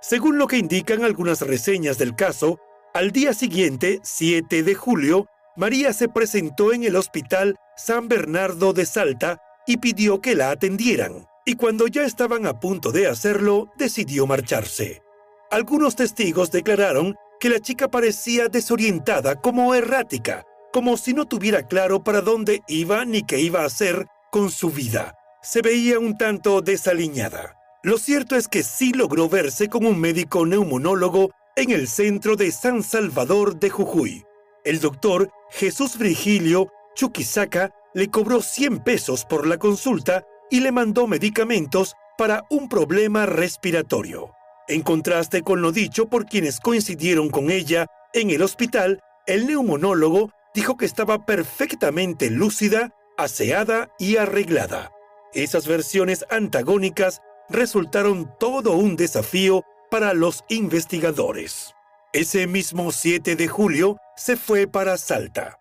Según 0.00 0.38
lo 0.38 0.46
que 0.46 0.56
indican 0.56 1.04
algunas 1.04 1.42
reseñas 1.42 1.98
del 1.98 2.14
caso, 2.14 2.58
al 2.94 3.12
día 3.12 3.34
siguiente, 3.34 4.00
7 4.02 4.62
de 4.62 4.74
julio, 4.74 5.26
María 5.56 5.92
se 5.92 6.08
presentó 6.08 6.72
en 6.72 6.84
el 6.84 6.96
Hospital 6.96 7.56
San 7.76 8.08
Bernardo 8.08 8.72
de 8.72 8.86
Salta 8.86 9.40
y 9.66 9.76
pidió 9.76 10.20
que 10.20 10.34
la 10.34 10.50
atendieran, 10.50 11.26
y 11.44 11.54
cuando 11.54 11.86
ya 11.86 12.04
estaban 12.04 12.46
a 12.46 12.60
punto 12.60 12.92
de 12.92 13.06
hacerlo, 13.06 13.70
decidió 13.76 14.26
marcharse. 14.26 15.02
Algunos 15.50 15.96
testigos 15.96 16.50
declararon 16.50 17.16
que 17.40 17.48
la 17.48 17.58
chica 17.58 17.88
parecía 17.88 18.48
desorientada, 18.48 19.34
como 19.34 19.74
errática, 19.74 20.44
como 20.72 20.96
si 20.96 21.14
no 21.14 21.26
tuviera 21.26 21.66
claro 21.66 22.04
para 22.04 22.20
dónde 22.20 22.62
iba 22.68 23.04
ni 23.04 23.22
qué 23.22 23.40
iba 23.40 23.62
a 23.62 23.66
hacer 23.66 24.06
con 24.30 24.50
su 24.50 24.70
vida. 24.70 25.16
Se 25.42 25.62
veía 25.62 25.98
un 25.98 26.18
tanto 26.18 26.60
desaliñada. 26.60 27.56
Lo 27.82 27.96
cierto 27.96 28.36
es 28.36 28.46
que 28.46 28.62
sí 28.62 28.92
logró 28.92 29.28
verse 29.30 29.68
como 29.68 29.88
un 29.88 29.98
médico 29.98 30.44
neumonólogo 30.44 31.30
en 31.56 31.70
el 31.70 31.88
centro 31.88 32.36
de 32.36 32.52
San 32.52 32.82
Salvador 32.82 33.58
de 33.58 33.70
Jujuy. 33.70 34.22
El 34.64 34.80
doctor 34.80 35.30
Jesús 35.50 35.96
Virgilio 35.96 36.70
Chuquisaca 36.94 37.72
le 37.94 38.10
cobró 38.10 38.42
100 38.42 38.80
pesos 38.80 39.24
por 39.24 39.46
la 39.46 39.56
consulta 39.56 40.24
y 40.50 40.60
le 40.60 40.72
mandó 40.72 41.06
medicamentos 41.06 41.94
para 42.18 42.44
un 42.50 42.68
problema 42.68 43.24
respiratorio. 43.24 44.34
En 44.70 44.82
contraste 44.82 45.42
con 45.42 45.62
lo 45.62 45.72
dicho 45.72 46.06
por 46.06 46.26
quienes 46.26 46.60
coincidieron 46.60 47.28
con 47.28 47.50
ella 47.50 47.88
en 48.14 48.30
el 48.30 48.40
hospital, 48.40 49.00
el 49.26 49.48
neumonólogo 49.48 50.30
dijo 50.54 50.76
que 50.76 50.86
estaba 50.86 51.26
perfectamente 51.26 52.30
lúcida, 52.30 52.94
aseada 53.18 53.90
y 53.98 54.16
arreglada. 54.16 54.92
Esas 55.34 55.66
versiones 55.66 56.24
antagónicas 56.30 57.20
resultaron 57.48 58.30
todo 58.38 58.76
un 58.76 58.94
desafío 58.94 59.64
para 59.90 60.14
los 60.14 60.44
investigadores. 60.48 61.74
Ese 62.12 62.46
mismo 62.46 62.92
7 62.92 63.34
de 63.34 63.48
julio 63.48 63.96
se 64.16 64.36
fue 64.36 64.68
para 64.68 64.98
Salta. 64.98 65.58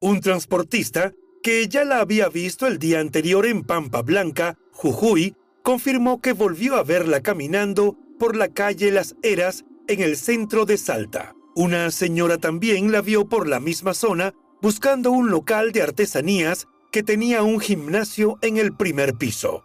Un 0.00 0.20
transportista 0.20 1.10
que 1.42 1.66
ya 1.66 1.84
la 1.84 1.98
había 1.98 2.28
visto 2.28 2.68
el 2.68 2.78
día 2.78 3.00
anterior 3.00 3.46
en 3.46 3.64
Pampa 3.64 4.02
Blanca, 4.02 4.56
Jujuy, 4.70 5.34
confirmó 5.66 6.20
que 6.20 6.32
volvió 6.32 6.76
a 6.76 6.84
verla 6.84 7.22
caminando 7.22 7.96
por 8.20 8.36
la 8.36 8.46
calle 8.46 8.92
Las 8.92 9.16
Heras 9.24 9.64
en 9.88 10.00
el 10.00 10.16
centro 10.16 10.64
de 10.64 10.78
Salta. 10.78 11.34
Una 11.56 11.90
señora 11.90 12.38
también 12.38 12.92
la 12.92 13.02
vio 13.02 13.28
por 13.28 13.48
la 13.48 13.58
misma 13.58 13.92
zona 13.92 14.32
buscando 14.62 15.10
un 15.10 15.28
local 15.28 15.72
de 15.72 15.82
artesanías 15.82 16.68
que 16.92 17.02
tenía 17.02 17.42
un 17.42 17.58
gimnasio 17.58 18.38
en 18.42 18.58
el 18.58 18.76
primer 18.76 19.14
piso. 19.14 19.64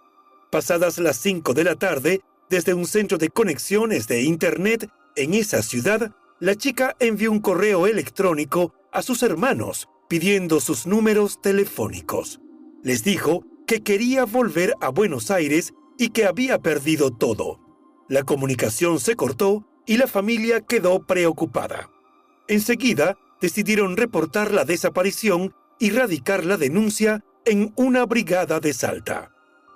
Pasadas 0.52 0.98
las 0.98 1.18
5 1.18 1.54
de 1.54 1.64
la 1.66 1.76
tarde, 1.76 2.22
desde 2.50 2.74
un 2.74 2.88
centro 2.88 3.20
de 3.20 3.30
conexiones 3.30 4.08
de 4.08 4.24
Internet 4.24 4.90
en 5.16 5.36
esa 5.36 5.62
ciudad, 5.62 6.16
la 6.40 6.56
chica 6.56 6.96
envió 7.00 7.32
un 7.32 7.42
correo 7.42 7.86
electrónico 7.86 8.74
a 8.92 9.04
sus 9.04 9.22
hermanos 9.22 9.88
pidiendo 10.10 10.62
sus 10.62 10.88
números 10.88 11.40
telefónicos. 11.44 12.42
Les 12.82 13.04
dijo 13.04 13.46
que 13.68 13.84
quería 13.84 14.26
volver 14.26 14.74
a 14.82 14.90
Buenos 14.90 15.30
Aires 15.30 15.76
y 16.02 16.10
que 16.10 16.26
había 16.26 16.58
perdido 16.58 17.12
todo. 17.12 17.60
La 18.10 18.24
comunicación 18.24 19.00
se 19.00 19.16
cortó 19.16 19.68
y 19.86 19.98
la 19.98 20.08
familia 20.08 20.62
quedó 20.62 21.06
preocupada. 21.06 21.92
Enseguida 22.48 23.20
decidieron 23.40 23.96
reportar 23.96 24.52
la 24.52 24.66
desaparición 24.66 25.54
y 25.80 25.92
radicar 25.92 26.44
la 26.44 26.58
denuncia 26.58 27.24
en 27.46 27.72
una 27.76 28.08
brigada 28.08 28.60
de 28.60 28.74
Salta. 28.74 29.32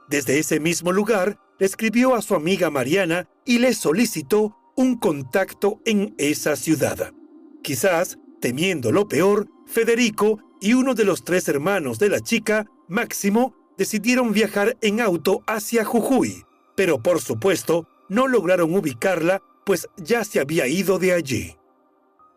Desde 0.09 0.39
ese 0.39 0.59
mismo 0.59 0.91
lugar, 0.91 1.37
escribió 1.59 2.15
a 2.15 2.23
su 2.23 2.33
amiga 2.33 2.71
Mariana 2.71 3.29
y 3.45 3.59
le 3.59 3.75
solicitó 3.75 4.57
un 4.75 4.97
contacto 4.97 5.79
en 5.85 6.15
esa 6.17 6.55
ciudad. 6.55 7.13
Quizás, 7.61 8.17
temiendo 8.41 8.91
lo 8.91 9.07
peor, 9.07 9.47
Federico 9.67 10.39
y 10.59 10.73
uno 10.73 10.95
de 10.95 11.05
los 11.05 11.23
tres 11.23 11.47
hermanos 11.49 11.99
de 11.99 12.09
la 12.09 12.19
chica, 12.19 12.65
Máximo, 12.87 13.53
decidieron 13.77 14.31
viajar 14.31 14.77
en 14.81 15.01
auto 15.01 15.43
hacia 15.47 15.85
Jujuy, 15.85 16.45
pero 16.75 17.01
por 17.01 17.21
supuesto 17.21 17.87
no 18.09 18.27
lograron 18.27 18.75
ubicarla 18.75 19.41
pues 19.65 19.89
ya 19.97 20.23
se 20.23 20.39
había 20.39 20.67
ido 20.67 20.99
de 20.99 21.11
allí. 21.11 21.57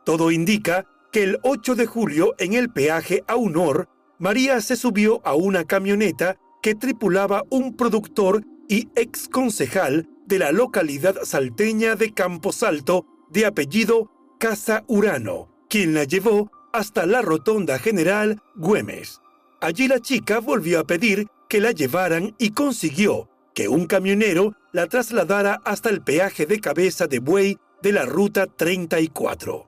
Todo 0.04 0.30
indica 0.30 0.86
que 1.12 1.22
el 1.22 1.38
8 1.42 1.74
de 1.74 1.86
julio 1.86 2.34
en 2.38 2.54
el 2.54 2.70
peaje 2.70 3.22
Aunor, 3.28 3.88
María 4.18 4.60
se 4.60 4.76
subió 4.76 5.20
a 5.26 5.34
una 5.34 5.64
camioneta 5.64 6.38
que 6.62 6.74
tripulaba 6.74 7.44
un 7.50 7.76
productor 7.76 8.42
y 8.68 8.88
ex 8.96 9.28
concejal 9.28 10.08
de 10.26 10.38
la 10.38 10.52
localidad 10.52 11.16
salteña 11.22 11.94
de 11.94 12.12
Camposalto 12.12 13.06
de 13.30 13.46
apellido 13.46 14.10
Casa 14.38 14.84
Urano, 14.88 15.48
quien 15.68 15.94
la 15.94 16.04
llevó 16.04 16.50
hasta 16.72 17.06
la 17.06 17.22
rotonda 17.22 17.78
general 17.78 18.42
Güemes. 18.56 19.20
Allí 19.60 19.88
la 19.88 20.00
chica 20.00 20.40
volvió 20.40 20.80
a 20.80 20.84
pedir 20.84 21.26
que 21.48 21.60
la 21.60 21.72
llevaran 21.72 22.34
y 22.38 22.50
consiguió 22.50 23.28
que 23.54 23.68
un 23.68 23.86
camionero 23.86 24.54
la 24.72 24.86
trasladara 24.86 25.60
hasta 25.64 25.88
el 25.90 26.02
peaje 26.02 26.46
de 26.46 26.60
cabeza 26.60 27.06
de 27.06 27.18
buey 27.18 27.58
de 27.82 27.92
la 27.92 28.04
ruta 28.04 28.46
34. 28.46 29.66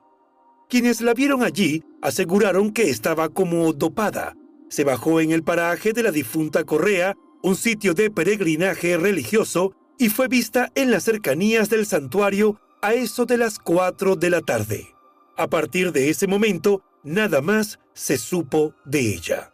Quienes 0.69 1.01
la 1.01 1.13
vieron 1.13 1.43
allí 1.43 1.83
aseguraron 2.01 2.71
que 2.71 2.89
estaba 2.89 3.29
como 3.29 3.73
dopada 3.73 4.35
se 4.71 4.85
bajó 4.85 5.19
en 5.19 5.31
el 5.31 5.43
paraje 5.43 5.91
de 5.91 6.01
la 6.01 6.11
difunta 6.11 6.63
Correa, 6.63 7.17
un 7.43 7.57
sitio 7.57 7.93
de 7.93 8.09
peregrinaje 8.09 8.95
religioso, 8.95 9.73
y 9.99 10.07
fue 10.07 10.29
vista 10.29 10.71
en 10.75 10.91
las 10.91 11.03
cercanías 11.03 11.69
del 11.69 11.85
santuario 11.85 12.57
a 12.81 12.93
eso 12.93 13.25
de 13.25 13.37
las 13.37 13.59
4 13.59 14.15
de 14.15 14.29
la 14.29 14.41
tarde. 14.41 14.95
A 15.35 15.49
partir 15.49 15.91
de 15.91 16.09
ese 16.09 16.25
momento, 16.25 16.83
nada 17.03 17.41
más 17.41 17.79
se 17.93 18.17
supo 18.17 18.73
de 18.85 19.13
ella. 19.13 19.50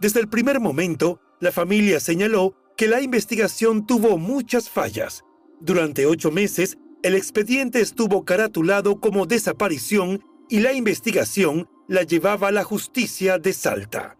Desde 0.00 0.20
el 0.20 0.28
primer 0.28 0.60
momento, 0.60 1.20
la 1.40 1.52
familia 1.52 2.00
señaló 2.00 2.54
que 2.76 2.88
la 2.88 3.00
investigación 3.00 3.86
tuvo 3.86 4.18
muchas 4.18 4.68
fallas, 4.68 5.24
Durante 5.60 6.04
ocho 6.06 6.30
meses, 6.30 6.76
el 7.02 7.14
expediente 7.14 7.80
estuvo 7.80 8.24
caratulado 8.24 9.00
como 9.00 9.26
desaparición 9.26 10.22
y 10.48 10.60
la 10.60 10.72
investigación 10.72 11.68
la 11.88 12.02
llevaba 12.02 12.48
a 12.48 12.52
la 12.52 12.64
justicia 12.64 13.38
de 13.38 13.52
Salta. 13.52 14.18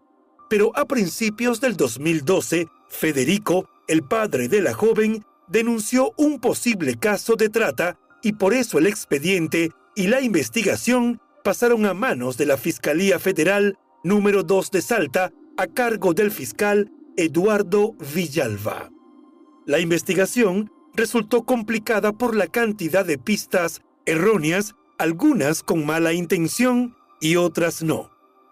Pero 0.48 0.72
a 0.76 0.86
principios 0.86 1.60
del 1.60 1.76
2012, 1.76 2.68
Federico, 2.88 3.68
el 3.88 4.02
padre 4.02 4.48
de 4.48 4.62
la 4.62 4.72
joven, 4.72 5.24
denunció 5.48 6.12
un 6.16 6.40
posible 6.40 6.96
caso 6.96 7.36
de 7.36 7.48
trata 7.48 7.98
y 8.22 8.32
por 8.32 8.54
eso 8.54 8.78
el 8.78 8.86
expediente 8.86 9.72
y 9.94 10.06
la 10.06 10.20
investigación 10.20 11.20
pasaron 11.44 11.86
a 11.86 11.94
manos 11.94 12.36
de 12.36 12.46
la 12.46 12.56
Fiscalía 12.56 13.18
Federal 13.18 13.78
número 14.04 14.42
2 14.42 14.70
de 14.70 14.82
Salta 14.82 15.32
a 15.56 15.66
cargo 15.66 16.14
del 16.14 16.30
fiscal 16.30 16.90
Eduardo 17.16 17.94
Villalba. 18.14 18.90
La 19.64 19.80
investigación 19.80 20.70
resultó 20.94 21.44
complicada 21.44 22.12
por 22.12 22.36
la 22.36 22.46
cantidad 22.46 23.04
de 23.04 23.18
pistas 23.18 23.82
erróneas, 24.04 24.74
algunas 24.98 25.62
con 25.62 25.84
mala 25.84 26.12
intención 26.12 26.94
y 27.20 27.36
otras 27.36 27.82
no. 27.82 28.10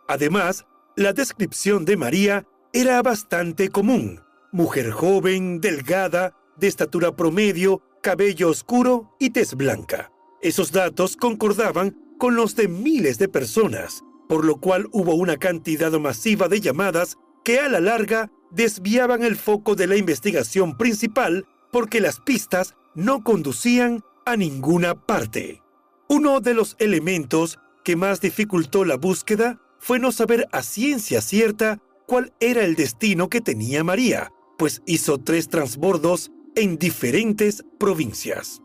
Además, 0.08 0.66
la 0.96 1.12
descripción 1.12 1.84
de 1.84 1.96
María 1.96 2.46
era 2.72 3.00
bastante 3.02 3.68
común. 3.68 4.20
Mujer 4.52 4.90
joven, 4.90 5.60
delgada, 5.60 6.36
de 6.56 6.68
estatura 6.68 7.16
promedio, 7.16 7.82
cabello 8.02 8.50
oscuro 8.50 9.14
y 9.18 9.30
tez 9.30 9.54
blanca. 9.54 10.10
Esos 10.42 10.72
datos 10.72 11.16
concordaban 11.16 11.96
con 12.18 12.36
los 12.36 12.54
de 12.54 12.68
miles 12.68 13.18
de 13.18 13.28
personas, 13.28 14.02
por 14.28 14.44
lo 14.44 14.56
cual 14.56 14.88
hubo 14.92 15.14
una 15.14 15.36
cantidad 15.36 15.92
masiva 15.92 16.48
de 16.48 16.60
llamadas 16.60 17.16
que 17.44 17.60
a 17.60 17.68
la 17.68 17.80
larga 17.80 18.30
desviaban 18.50 19.22
el 19.22 19.36
foco 19.36 19.74
de 19.74 19.86
la 19.86 19.96
investigación 19.96 20.76
principal 20.76 21.46
porque 21.70 22.00
las 22.00 22.20
pistas 22.20 22.74
no 22.94 23.24
conducían 23.24 24.02
a 24.24 24.36
ninguna 24.36 24.94
parte. 24.94 25.62
Uno 26.08 26.40
de 26.40 26.54
los 26.54 26.76
elementos 26.78 27.58
que 27.84 27.96
más 27.96 28.20
dificultó 28.20 28.84
la 28.84 28.96
búsqueda 28.96 29.60
fue 29.78 29.98
no 29.98 30.12
saber 30.12 30.46
a 30.52 30.62
ciencia 30.62 31.20
cierta 31.20 31.80
cuál 32.06 32.32
era 32.40 32.64
el 32.64 32.74
destino 32.74 33.28
que 33.28 33.40
tenía 33.40 33.84
María, 33.84 34.30
pues 34.56 34.82
hizo 34.86 35.18
tres 35.18 35.48
transbordos 35.48 36.30
en 36.54 36.78
diferentes 36.78 37.64
provincias. 37.78 38.62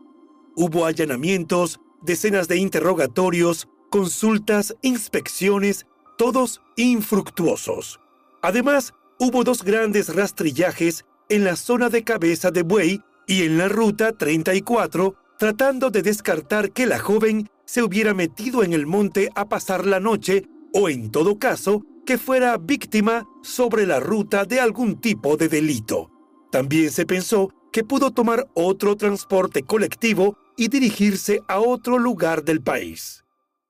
Hubo 0.56 0.86
allanamientos, 0.86 1.80
decenas 2.02 2.48
de 2.48 2.56
interrogatorios, 2.56 3.68
consultas, 3.90 4.74
inspecciones, 4.82 5.86
todos 6.16 6.62
infructuosos. 6.76 8.00
Además, 8.40 8.94
hubo 9.18 9.44
dos 9.44 9.62
grandes 9.62 10.14
rastrillajes 10.14 11.04
en 11.28 11.44
la 11.44 11.56
zona 11.56 11.90
de 11.90 12.04
cabeza 12.04 12.50
de 12.50 12.62
buey 12.62 13.02
y 13.26 13.42
en 13.42 13.58
la 13.58 13.68
ruta 13.68 14.12
34, 14.12 15.14
tratando 15.38 15.90
de 15.90 16.02
descartar 16.02 16.72
que 16.72 16.86
la 16.86 16.98
joven 16.98 17.48
se 17.64 17.82
hubiera 17.82 18.14
metido 18.14 18.64
en 18.64 18.72
el 18.72 18.86
monte 18.86 19.30
a 19.34 19.48
pasar 19.48 19.86
la 19.86 20.00
noche 20.00 20.46
o 20.72 20.88
en 20.88 21.10
todo 21.10 21.38
caso 21.38 21.82
que 22.04 22.18
fuera 22.18 22.56
víctima 22.56 23.24
sobre 23.42 23.86
la 23.86 24.00
ruta 24.00 24.44
de 24.44 24.60
algún 24.60 25.00
tipo 25.00 25.36
de 25.36 25.48
delito. 25.48 26.10
También 26.50 26.90
se 26.90 27.06
pensó 27.06 27.50
que 27.72 27.84
pudo 27.84 28.10
tomar 28.10 28.48
otro 28.54 28.96
transporte 28.96 29.62
colectivo 29.62 30.36
y 30.56 30.68
dirigirse 30.68 31.40
a 31.46 31.60
otro 31.60 31.98
lugar 31.98 32.42
del 32.42 32.62
país. 32.62 33.24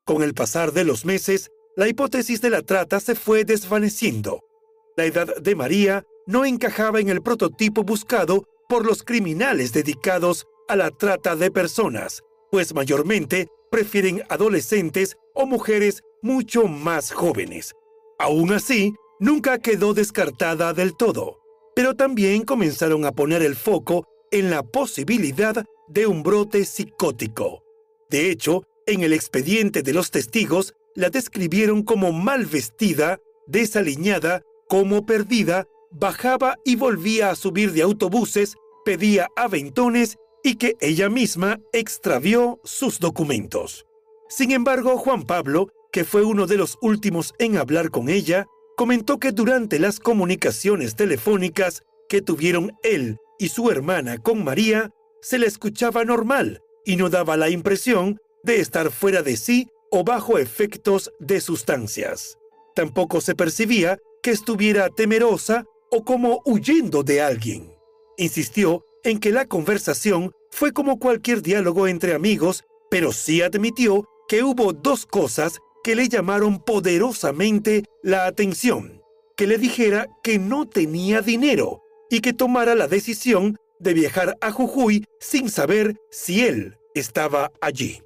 Con 0.04 0.22
el 0.22 0.34
pasar 0.34 0.72
de 0.72 0.84
los 0.84 1.04
meses, 1.04 1.50
la 1.76 1.88
hipótesis 1.88 2.40
de 2.40 2.50
la 2.50 2.62
trata 2.62 3.00
se 3.00 3.14
fue 3.14 3.44
desvaneciendo. 3.44 4.40
La 4.96 5.04
edad 5.04 5.36
de 5.36 5.54
María 5.54 6.04
no 6.26 6.44
encajaba 6.44 7.00
en 7.00 7.08
el 7.08 7.22
prototipo 7.22 7.84
buscado 7.84 8.44
por 8.68 8.84
los 8.84 9.02
criminales 9.02 9.72
dedicados 9.72 10.46
a 10.68 10.76
la 10.76 10.90
trata 10.90 11.36
de 11.36 11.50
personas, 11.50 12.22
pues 12.50 12.74
mayormente 12.74 13.48
prefieren 13.70 14.22
adolescentes 14.28 15.16
o 15.34 15.46
mujeres 15.46 16.02
mucho 16.22 16.66
más 16.66 17.12
jóvenes. 17.12 17.74
Aún 18.18 18.52
así, 18.52 18.94
nunca 19.18 19.58
quedó 19.58 19.94
descartada 19.94 20.72
del 20.72 20.96
todo 20.96 21.40
pero 21.74 21.94
también 21.94 22.42
comenzaron 22.42 23.04
a 23.04 23.12
poner 23.12 23.42
el 23.42 23.56
foco 23.56 24.06
en 24.30 24.50
la 24.50 24.62
posibilidad 24.62 25.64
de 25.88 26.06
un 26.06 26.22
brote 26.22 26.64
psicótico. 26.64 27.62
De 28.08 28.30
hecho, 28.30 28.64
en 28.86 29.02
el 29.02 29.12
expediente 29.12 29.82
de 29.82 29.92
los 29.92 30.10
testigos 30.10 30.74
la 30.94 31.10
describieron 31.10 31.82
como 31.82 32.12
mal 32.12 32.46
vestida, 32.46 33.20
desaliñada, 33.46 34.42
como 34.68 35.06
perdida, 35.06 35.66
bajaba 35.90 36.56
y 36.64 36.76
volvía 36.76 37.30
a 37.30 37.36
subir 37.36 37.72
de 37.72 37.82
autobuses, 37.82 38.56
pedía 38.84 39.28
aventones 39.36 40.16
y 40.42 40.56
que 40.56 40.76
ella 40.80 41.08
misma 41.08 41.60
extravió 41.72 42.60
sus 42.64 42.98
documentos. 42.98 43.86
Sin 44.28 44.52
embargo, 44.52 44.96
Juan 44.96 45.24
Pablo, 45.24 45.68
que 45.92 46.04
fue 46.04 46.22
uno 46.24 46.46
de 46.46 46.56
los 46.56 46.78
últimos 46.80 47.34
en 47.38 47.56
hablar 47.56 47.90
con 47.90 48.08
ella, 48.08 48.46
comentó 48.76 49.18
que 49.18 49.32
durante 49.32 49.78
las 49.78 50.00
comunicaciones 50.00 50.94
telefónicas 50.96 51.82
que 52.08 52.22
tuvieron 52.22 52.72
él 52.82 53.18
y 53.38 53.48
su 53.48 53.70
hermana 53.70 54.18
con 54.18 54.44
María, 54.44 54.90
se 55.20 55.38
le 55.38 55.46
escuchaba 55.46 56.04
normal 56.04 56.62
y 56.84 56.96
no 56.96 57.10
daba 57.10 57.36
la 57.36 57.50
impresión 57.50 58.20
de 58.42 58.60
estar 58.60 58.90
fuera 58.90 59.22
de 59.22 59.36
sí 59.36 59.68
o 59.90 60.04
bajo 60.04 60.38
efectos 60.38 61.12
de 61.18 61.40
sustancias. 61.40 62.38
Tampoco 62.74 63.20
se 63.20 63.34
percibía 63.34 63.98
que 64.22 64.30
estuviera 64.30 64.88
temerosa 64.88 65.64
o 65.90 66.04
como 66.04 66.42
huyendo 66.44 67.02
de 67.02 67.20
alguien. 67.20 67.74
Insistió 68.16 68.84
en 69.02 69.18
que 69.18 69.32
la 69.32 69.46
conversación 69.46 70.32
fue 70.50 70.72
como 70.72 70.98
cualquier 70.98 71.42
diálogo 71.42 71.88
entre 71.88 72.14
amigos, 72.14 72.64
pero 72.90 73.12
sí 73.12 73.42
admitió 73.42 74.04
que 74.28 74.42
hubo 74.42 74.72
dos 74.72 75.06
cosas 75.06 75.58
que 75.82 75.94
le 75.94 76.08
llamaron 76.08 76.62
poderosamente 76.62 77.84
la 78.02 78.26
atención, 78.26 79.02
que 79.36 79.46
le 79.46 79.58
dijera 79.58 80.06
que 80.22 80.38
no 80.38 80.68
tenía 80.68 81.22
dinero 81.22 81.82
y 82.10 82.20
que 82.20 82.32
tomara 82.32 82.74
la 82.74 82.86
decisión 82.86 83.56
de 83.78 83.94
viajar 83.94 84.36
a 84.40 84.52
Jujuy 84.52 85.06
sin 85.18 85.48
saber 85.48 85.96
si 86.10 86.42
él 86.42 86.76
estaba 86.94 87.50
allí. 87.60 88.02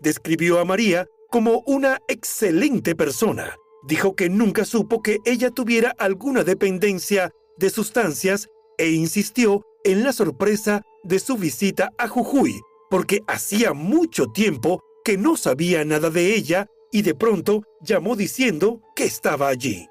Describió 0.00 0.60
a 0.60 0.64
María 0.64 1.06
como 1.30 1.62
una 1.66 2.00
excelente 2.08 2.94
persona. 2.94 3.56
Dijo 3.86 4.14
que 4.14 4.28
nunca 4.28 4.64
supo 4.64 5.02
que 5.02 5.18
ella 5.24 5.50
tuviera 5.50 5.94
alguna 5.98 6.44
dependencia 6.44 7.30
de 7.56 7.70
sustancias 7.70 8.48
e 8.76 8.90
insistió 8.90 9.62
en 9.84 10.04
la 10.04 10.12
sorpresa 10.12 10.82
de 11.02 11.18
su 11.18 11.36
visita 11.36 11.92
a 11.98 12.08
Jujuy, 12.08 12.60
porque 12.90 13.22
hacía 13.26 13.72
mucho 13.72 14.26
tiempo 14.26 14.82
que 15.04 15.16
no 15.16 15.36
sabía 15.36 15.84
nada 15.84 16.10
de 16.10 16.34
ella 16.34 16.66
y 16.92 17.02
de 17.02 17.14
pronto 17.14 17.62
llamó 17.80 18.16
diciendo 18.16 18.80
que 18.94 19.04
estaba 19.04 19.48
allí. 19.48 19.86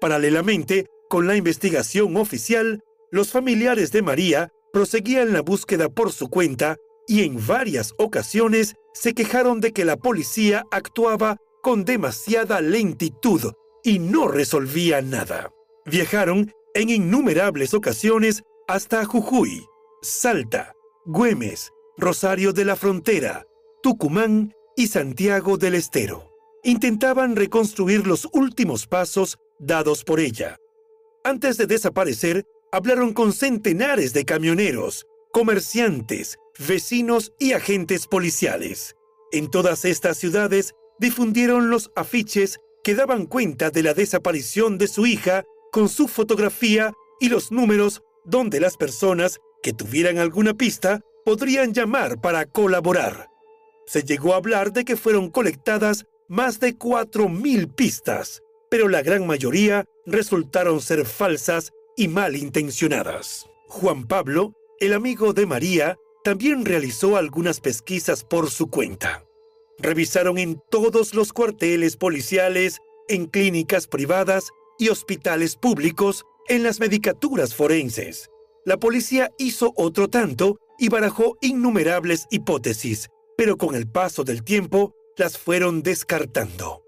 Paralelamente, 0.00 0.86
con 1.08 1.26
la 1.26 1.36
investigación 1.36 2.16
oficial, 2.16 2.82
los 3.10 3.30
familiares 3.30 3.92
de 3.92 4.02
María 4.02 4.52
proseguían 4.72 5.32
la 5.32 5.40
búsqueda 5.40 5.88
por 5.88 6.12
su 6.12 6.28
cuenta 6.28 6.76
y 7.06 7.22
en 7.22 7.44
varias 7.46 7.94
ocasiones 7.98 8.74
se 8.92 9.14
quejaron 9.14 9.60
de 9.60 9.72
que 9.72 9.84
la 9.84 9.96
policía 9.96 10.64
actuaba 10.70 11.36
con 11.62 11.84
demasiada 11.84 12.60
lentitud 12.60 13.52
y 13.82 13.98
no 13.98 14.28
resolvía 14.28 15.02
nada. 15.02 15.50
Viajaron 15.84 16.52
en 16.74 16.90
innumerables 16.90 17.74
ocasiones 17.74 18.42
hasta 18.68 19.04
Jujuy, 19.04 19.64
Salta, 20.02 20.74
Güemes, 21.04 21.70
Rosario 21.96 22.52
de 22.52 22.64
la 22.64 22.76
Frontera, 22.76 23.46
Tucumán 23.82 24.52
y 24.76 24.88
Santiago 24.88 25.56
del 25.56 25.74
Estero. 25.74 26.32
Intentaban 26.64 27.36
reconstruir 27.36 28.06
los 28.06 28.28
últimos 28.32 28.86
pasos 28.86 29.38
dados 29.58 30.04
por 30.04 30.20
ella. 30.20 30.58
Antes 31.24 31.56
de 31.56 31.66
desaparecer, 31.66 32.44
hablaron 32.72 33.12
con 33.12 33.32
centenares 33.32 34.12
de 34.12 34.24
camioneros, 34.24 35.06
comerciantes, 35.36 36.38
vecinos 36.66 37.34
y 37.38 37.52
agentes 37.52 38.06
policiales. 38.06 38.96
En 39.32 39.50
todas 39.50 39.84
estas 39.84 40.16
ciudades 40.16 40.74
difundieron 40.98 41.68
los 41.68 41.90
afiches 41.94 42.58
que 42.82 42.94
daban 42.94 43.26
cuenta 43.26 43.68
de 43.70 43.82
la 43.82 43.92
desaparición 43.92 44.78
de 44.78 44.88
su 44.88 45.04
hija 45.04 45.44
con 45.72 45.90
su 45.90 46.08
fotografía 46.08 46.94
y 47.20 47.28
los 47.28 47.52
números 47.52 48.00
donde 48.24 48.60
las 48.60 48.78
personas 48.78 49.38
que 49.62 49.74
tuvieran 49.74 50.16
alguna 50.16 50.54
pista 50.54 51.02
podrían 51.22 51.74
llamar 51.74 52.18
para 52.18 52.46
colaborar 52.46 53.28
se 53.84 54.04
llegó 54.04 54.32
a 54.32 54.36
hablar 54.38 54.72
de 54.72 54.86
que 54.86 54.96
fueron 54.96 55.28
colectadas 55.28 56.06
más 56.28 56.60
de 56.60 56.78
4.000 56.78 57.74
pistas, 57.74 58.42
pero 58.70 58.88
la 58.88 59.02
gran 59.02 59.26
mayoría 59.26 59.84
resultaron 60.06 60.80
ser 60.80 61.04
falsas 61.04 61.74
y 61.94 62.08
malintencionadas. 62.08 63.50
Juan 63.68 64.06
Pablo, 64.06 64.54
el 64.80 64.92
amigo 64.92 65.32
de 65.32 65.46
María, 65.46 65.96
también 66.22 66.64
realizó 66.64 67.16
algunas 67.16 67.60
pesquisas 67.60 68.24
por 68.24 68.50
su 68.50 68.68
cuenta. 68.68 69.24
Revisaron 69.78 70.38
en 70.38 70.60
todos 70.70 71.14
los 71.14 71.32
cuarteles 71.32 71.96
policiales, 71.96 72.80
en 73.08 73.26
clínicas 73.26 73.86
privadas 73.86 74.50
y 74.78 74.88
hospitales 74.88 75.56
públicos, 75.56 76.24
en 76.48 76.62
las 76.62 76.80
medicaturas 76.80 77.54
forenses. 77.54 78.28
La 78.64 78.78
policía 78.78 79.30
hizo 79.38 79.72
otro 79.76 80.08
tanto 80.08 80.58
y 80.78 80.88
barajó 80.88 81.38
innumerables 81.40 82.26
hipótesis, 82.30 83.08
pero 83.36 83.56
con 83.56 83.74
el 83.74 83.88
paso 83.88 84.24
del 84.24 84.42
tiempo 84.42 84.94
las 85.16 85.38
fueron 85.38 85.82
descartando. 85.82 86.82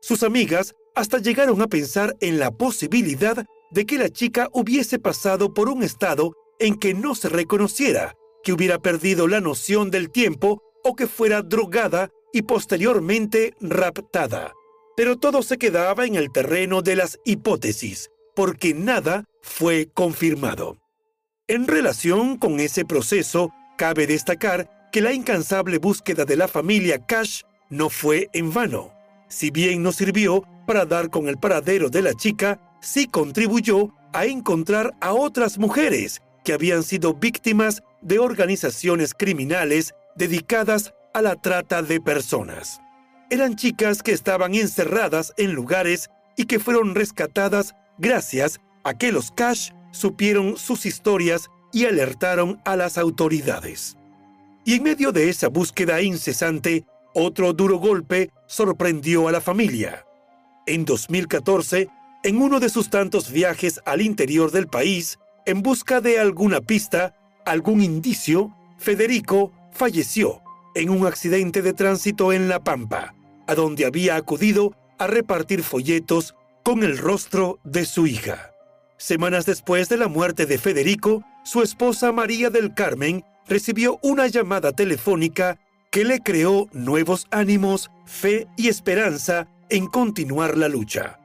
Sus 0.00 0.22
amigas 0.22 0.74
hasta 0.94 1.18
llegaron 1.18 1.60
a 1.62 1.66
pensar 1.66 2.14
en 2.20 2.38
la 2.38 2.50
posibilidad 2.50 3.44
de 3.70 3.86
que 3.86 3.98
la 3.98 4.08
chica 4.08 4.48
hubiese 4.52 4.98
pasado 4.98 5.52
por 5.52 5.68
un 5.68 5.82
estado 5.82 6.34
en 6.58 6.76
que 6.76 6.94
no 6.94 7.14
se 7.14 7.28
reconociera, 7.28 8.14
que 8.42 8.52
hubiera 8.52 8.78
perdido 8.78 9.26
la 9.26 9.40
noción 9.40 9.90
del 9.90 10.10
tiempo 10.10 10.62
o 10.84 10.94
que 10.94 11.06
fuera 11.06 11.42
drogada 11.42 12.10
y 12.32 12.42
posteriormente 12.42 13.54
raptada. 13.60 14.52
Pero 14.96 15.16
todo 15.16 15.42
se 15.42 15.58
quedaba 15.58 16.04
en 16.04 16.14
el 16.14 16.30
terreno 16.30 16.82
de 16.82 16.96
las 16.96 17.18
hipótesis, 17.24 18.10
porque 18.36 18.74
nada 18.74 19.24
fue 19.42 19.88
confirmado. 19.92 20.78
En 21.48 21.66
relación 21.66 22.36
con 22.38 22.60
ese 22.60 22.84
proceso, 22.84 23.52
cabe 23.76 24.06
destacar 24.06 24.90
que 24.92 25.00
la 25.00 25.12
incansable 25.12 25.78
búsqueda 25.78 26.24
de 26.24 26.36
la 26.36 26.48
familia 26.48 27.04
Cash 27.04 27.42
no 27.70 27.90
fue 27.90 28.28
en 28.32 28.52
vano. 28.52 28.92
Si 29.28 29.50
bien 29.50 29.82
no 29.82 29.90
sirvió 29.90 30.44
para 30.66 30.86
dar 30.86 31.10
con 31.10 31.28
el 31.28 31.38
paradero 31.38 31.90
de 31.90 32.02
la 32.02 32.14
chica, 32.14 32.60
sí 32.80 33.06
contribuyó 33.06 33.88
a 34.12 34.26
encontrar 34.26 34.94
a 35.00 35.12
otras 35.12 35.58
mujeres 35.58 36.22
que 36.44 36.52
habían 36.52 36.82
sido 36.82 37.14
víctimas 37.14 37.82
de 38.02 38.18
organizaciones 38.18 39.14
criminales 39.14 39.94
dedicadas 40.14 40.94
a 41.12 41.22
la 41.22 41.36
trata 41.36 41.82
de 41.82 42.00
personas. 42.00 42.80
Eran 43.30 43.56
chicas 43.56 44.02
que 44.02 44.12
estaban 44.12 44.54
encerradas 44.54 45.32
en 45.36 45.54
lugares 45.54 46.10
y 46.36 46.44
que 46.44 46.58
fueron 46.58 46.94
rescatadas 46.94 47.74
gracias 47.98 48.60
a 48.84 48.94
que 48.94 49.12
los 49.12 49.30
Cash 49.32 49.70
supieron 49.92 50.56
sus 50.56 50.86
historias 50.86 51.48
y 51.72 51.86
alertaron 51.86 52.60
a 52.64 52.76
las 52.76 52.98
autoridades. 52.98 53.96
Y 54.64 54.74
en 54.74 54.82
medio 54.82 55.12
de 55.12 55.28
esa 55.28 55.48
búsqueda 55.48 56.02
incesante, 56.02 56.84
otro 57.14 57.52
duro 57.52 57.78
golpe 57.78 58.30
sorprendió 58.46 59.28
a 59.28 59.32
la 59.32 59.40
familia. 59.40 60.04
En 60.66 60.84
2014, 60.84 61.88
en 62.22 62.40
uno 62.40 62.60
de 62.60 62.68
sus 62.68 62.90
tantos 62.90 63.30
viajes 63.30 63.80
al 63.84 64.00
interior 64.00 64.50
del 64.50 64.66
país, 64.66 65.18
en 65.46 65.62
busca 65.62 66.00
de 66.00 66.18
alguna 66.18 66.60
pista, 66.60 67.14
algún 67.44 67.82
indicio, 67.82 68.54
Federico 68.78 69.52
falleció 69.72 70.40
en 70.74 70.90
un 70.90 71.06
accidente 71.06 71.62
de 71.62 71.72
tránsito 71.72 72.32
en 72.32 72.48
La 72.48 72.62
Pampa, 72.62 73.14
a 73.46 73.54
donde 73.54 73.84
había 73.84 74.16
acudido 74.16 74.74
a 74.98 75.06
repartir 75.06 75.62
folletos 75.62 76.34
con 76.62 76.82
el 76.82 76.98
rostro 76.98 77.58
de 77.64 77.84
su 77.84 78.06
hija. 78.06 78.50
Semanas 78.96 79.44
después 79.44 79.88
de 79.88 79.98
la 79.98 80.08
muerte 80.08 80.46
de 80.46 80.58
Federico, 80.58 81.22
su 81.44 81.62
esposa 81.62 82.10
María 82.12 82.48
del 82.48 82.72
Carmen 82.74 83.24
recibió 83.46 83.98
una 84.02 84.26
llamada 84.28 84.72
telefónica 84.72 85.58
que 85.90 86.04
le 86.04 86.20
creó 86.20 86.68
nuevos 86.72 87.26
ánimos, 87.30 87.90
fe 88.06 88.46
y 88.56 88.68
esperanza 88.68 89.46
en 89.68 89.86
continuar 89.86 90.56
la 90.56 90.68
lucha. 90.68 91.18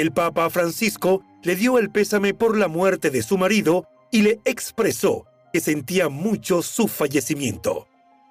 El 0.00 0.12
Papa 0.12 0.48
Francisco 0.48 1.22
le 1.42 1.56
dio 1.56 1.76
el 1.76 1.90
pésame 1.90 2.32
por 2.32 2.56
la 2.56 2.68
muerte 2.68 3.10
de 3.10 3.22
su 3.22 3.36
marido 3.36 3.86
y 4.10 4.22
le 4.22 4.40
expresó 4.46 5.26
que 5.52 5.60
sentía 5.60 6.08
mucho 6.08 6.62
su 6.62 6.88
fallecimiento. 6.88 7.86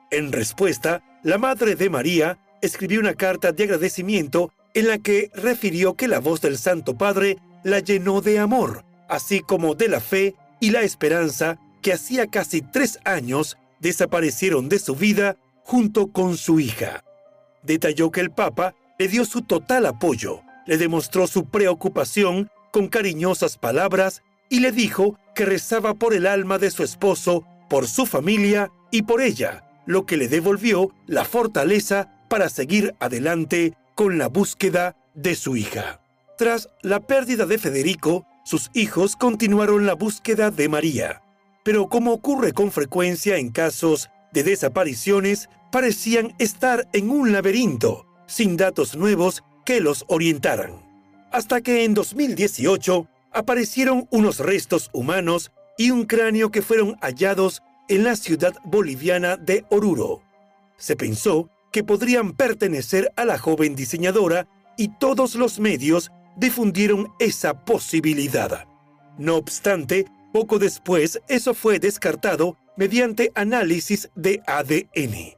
En 0.09 0.31
respuesta, 0.31 1.03
la 1.21 1.37
Madre 1.37 1.75
de 1.75 1.91
María 1.91 2.39
escribió 2.63 2.99
una 2.99 3.13
carta 3.13 3.51
de 3.51 3.65
agradecimiento 3.65 4.51
en 4.73 4.87
la 4.87 4.97
que 4.97 5.29
refirió 5.35 5.93
que 5.93 6.07
la 6.07 6.17
voz 6.17 6.41
del 6.41 6.57
Santo 6.57 6.97
Padre 6.97 7.37
la 7.63 7.81
llenó 7.81 8.21
de 8.21 8.39
amor, 8.39 8.83
así 9.07 9.41
como 9.41 9.75
de 9.75 9.89
la 9.89 9.99
fe 9.99 10.33
y 10.59 10.71
la 10.71 10.81
esperanza 10.81 11.59
que 11.83 11.93
hacía 11.93 12.25
casi 12.25 12.63
tres 12.63 12.97
años 13.03 13.57
desaparecieron 13.79 14.69
de 14.69 14.79
su 14.79 14.95
vida 14.95 15.37
junto 15.65 16.07
con 16.07 16.35
su 16.35 16.59
hija. 16.59 17.03
Detalló 17.61 18.09
que 18.09 18.21
el 18.21 18.31
Papa 18.31 18.73
le 18.97 19.07
dio 19.07 19.23
su 19.23 19.43
total 19.43 19.85
apoyo, 19.85 20.41
le 20.69 20.77
demostró 20.77 21.25
su 21.25 21.49
preocupación 21.49 22.47
con 22.71 22.89
cariñosas 22.89 23.57
palabras 23.57 24.21
y 24.49 24.59
le 24.59 24.71
dijo 24.71 25.17
que 25.33 25.43
rezaba 25.43 25.95
por 25.95 26.13
el 26.13 26.27
alma 26.27 26.59
de 26.59 26.69
su 26.69 26.83
esposo, 26.83 27.43
por 27.71 27.87
su 27.87 28.05
familia 28.05 28.71
y 28.91 29.01
por 29.01 29.19
ella, 29.19 29.63
lo 29.87 30.05
que 30.05 30.15
le 30.15 30.27
devolvió 30.27 30.91
la 31.07 31.25
fortaleza 31.25 32.13
para 32.29 32.49
seguir 32.49 32.93
adelante 32.99 33.73
con 33.95 34.19
la 34.19 34.27
búsqueda 34.27 34.95
de 35.15 35.33
su 35.33 35.57
hija. 35.57 36.01
Tras 36.37 36.69
la 36.83 36.99
pérdida 36.99 37.47
de 37.47 37.57
Federico, 37.57 38.27
sus 38.45 38.69
hijos 38.75 39.15
continuaron 39.15 39.87
la 39.87 39.95
búsqueda 39.95 40.51
de 40.51 40.69
María. 40.69 41.23
Pero 41.63 41.89
como 41.89 42.13
ocurre 42.13 42.53
con 42.53 42.71
frecuencia 42.71 43.37
en 43.37 43.49
casos 43.49 44.11
de 44.33 44.43
desapariciones, 44.43 45.49
parecían 45.71 46.35
estar 46.37 46.87
en 46.93 47.09
un 47.09 47.31
laberinto, 47.31 48.05
sin 48.27 48.55
datos 48.55 48.95
nuevos 48.95 49.43
que 49.69 49.81
los 49.81 50.03
orientaran. 50.07 50.81
Hasta 51.31 51.61
que 51.61 51.83
en 51.83 51.93
2018 51.93 53.07
aparecieron 53.31 54.07
unos 54.09 54.39
restos 54.39 54.89
humanos 54.93 55.51
y 55.77 55.91
un 55.91 56.05
cráneo 56.05 56.49
que 56.49 56.63
fueron 56.63 56.95
hallados 57.01 57.61
en 57.87 58.03
la 58.03 58.15
ciudad 58.15 58.55
boliviana 58.63 59.37
de 59.37 59.65
Oruro. 59.69 60.23
Se 60.77 60.95
pensó 60.95 61.51
que 61.71 61.83
podrían 61.83 62.33
pertenecer 62.33 63.11
a 63.15 63.25
la 63.25 63.37
joven 63.37 63.75
diseñadora 63.75 64.47
y 64.75 64.87
todos 64.97 65.35
los 65.35 65.59
medios 65.59 66.09
difundieron 66.35 67.13
esa 67.19 67.63
posibilidad. 67.63 68.65
No 69.19 69.35
obstante, 69.35 70.07
poco 70.33 70.57
después 70.57 71.21
eso 71.27 71.53
fue 71.53 71.77
descartado 71.77 72.57
mediante 72.75 73.31
análisis 73.35 74.09
de 74.15 74.41
ADN. 74.47 75.37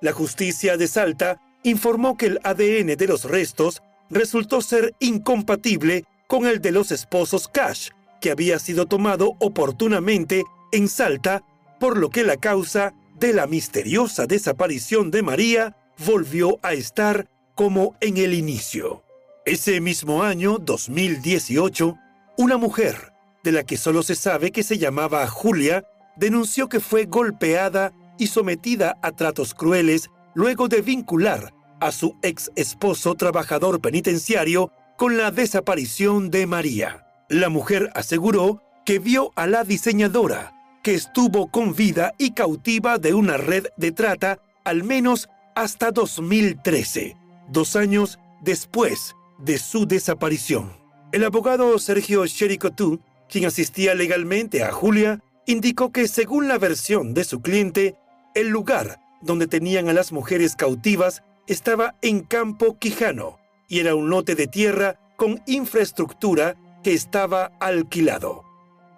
La 0.00 0.12
justicia 0.12 0.78
de 0.78 0.88
Salta 0.88 1.42
informó 1.66 2.16
que 2.16 2.26
el 2.26 2.40
ADN 2.44 2.96
de 2.96 3.06
los 3.08 3.24
restos 3.24 3.82
resultó 4.08 4.60
ser 4.60 4.94
incompatible 5.00 6.04
con 6.28 6.46
el 6.46 6.60
de 6.60 6.70
los 6.70 6.92
esposos 6.92 7.48
Cash, 7.48 7.90
que 8.20 8.30
había 8.30 8.60
sido 8.60 8.86
tomado 8.86 9.32
oportunamente 9.40 10.44
en 10.70 10.88
Salta, 10.88 11.42
por 11.80 11.98
lo 11.98 12.08
que 12.10 12.22
la 12.22 12.36
causa 12.36 12.94
de 13.18 13.32
la 13.32 13.48
misteriosa 13.48 14.26
desaparición 14.26 15.10
de 15.10 15.22
María 15.22 15.76
volvió 16.06 16.60
a 16.62 16.72
estar 16.72 17.28
como 17.56 17.96
en 18.00 18.16
el 18.18 18.32
inicio. 18.32 19.02
Ese 19.44 19.80
mismo 19.80 20.22
año, 20.22 20.58
2018, 20.58 21.96
una 22.38 22.58
mujer, 22.58 23.12
de 23.42 23.50
la 23.50 23.64
que 23.64 23.76
solo 23.76 24.04
se 24.04 24.14
sabe 24.14 24.52
que 24.52 24.62
se 24.62 24.78
llamaba 24.78 25.26
Julia, 25.26 25.84
denunció 26.16 26.68
que 26.68 26.78
fue 26.78 27.06
golpeada 27.06 27.92
y 28.18 28.28
sometida 28.28 28.98
a 29.02 29.10
tratos 29.12 29.52
crueles 29.52 30.10
luego 30.34 30.68
de 30.68 30.80
vincular 30.80 31.55
a 31.80 31.92
su 31.92 32.16
ex 32.22 32.50
esposo 32.56 33.14
trabajador 33.14 33.80
penitenciario 33.80 34.70
con 34.96 35.16
la 35.16 35.30
desaparición 35.30 36.30
de 36.30 36.46
María. 36.46 37.06
La 37.28 37.48
mujer 37.48 37.90
aseguró 37.94 38.62
que 38.84 38.98
vio 38.98 39.32
a 39.36 39.46
la 39.46 39.64
diseñadora 39.64 40.52
que 40.82 40.94
estuvo 40.94 41.50
con 41.50 41.74
vida 41.74 42.14
y 42.16 42.30
cautiva 42.30 42.98
de 42.98 43.12
una 43.12 43.36
red 43.36 43.66
de 43.76 43.90
trata 43.90 44.38
al 44.64 44.84
menos 44.84 45.28
hasta 45.56 45.90
2013, 45.90 47.16
dos 47.48 47.74
años 47.74 48.18
después 48.42 49.16
de 49.38 49.58
su 49.58 49.86
desaparición. 49.86 50.72
El 51.12 51.24
abogado 51.24 51.78
Sergio 51.78 52.26
Chericotú, 52.26 53.00
quien 53.28 53.46
asistía 53.46 53.94
legalmente 53.94 54.62
a 54.62 54.70
Julia, 54.70 55.20
indicó 55.46 55.90
que 55.90 56.06
según 56.08 56.46
la 56.46 56.58
versión 56.58 57.14
de 57.14 57.24
su 57.24 57.40
cliente, 57.40 57.96
el 58.34 58.48
lugar 58.48 59.00
donde 59.22 59.46
tenían 59.46 59.88
a 59.88 59.92
las 59.92 60.12
mujeres 60.12 60.54
cautivas 60.54 61.22
estaba 61.46 61.94
en 62.02 62.20
Campo 62.20 62.78
Quijano 62.78 63.38
y 63.68 63.80
era 63.80 63.94
un 63.94 64.10
lote 64.10 64.34
de 64.34 64.46
tierra 64.46 64.98
con 65.16 65.42
infraestructura 65.46 66.56
que 66.82 66.92
estaba 66.92 67.52
alquilado. 67.60 68.44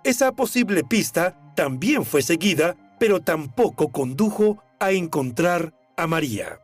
Esa 0.04 0.32
posible 0.32 0.84
pista 0.84 1.52
también 1.54 2.04
fue 2.04 2.22
seguida, 2.22 2.76
pero 2.98 3.20
tampoco 3.20 3.88
condujo 3.88 4.62
a 4.78 4.92
encontrar 4.92 5.72
a 5.96 6.06
María. 6.06 6.60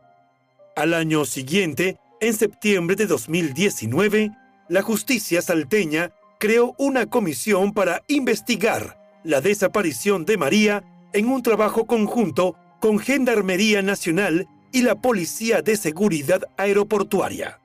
Al 0.75 0.93
año 0.93 1.25
siguiente, 1.25 1.97
en 2.21 2.33
septiembre 2.33 2.95
de 2.95 3.05
2019, 3.07 4.31
la 4.69 4.81
justicia 4.81 5.41
salteña 5.41 6.11
creó 6.39 6.75
una 6.77 7.05
comisión 7.05 7.73
para 7.73 8.01
investigar 8.07 8.97
la 9.23 9.41
desaparición 9.41 10.25
de 10.25 10.37
María 10.37 10.83
en 11.13 11.27
un 11.27 11.41
trabajo 11.41 11.85
conjunto 11.85 12.55
con 12.79 12.99
Gendarmería 12.99 13.81
Nacional 13.81 14.47
y 14.75 14.81
la 14.81 14.95
Policía 14.95 15.61
de 15.61 15.77
Seguridad 15.77 16.41
Aeroportuaria. 16.57 17.61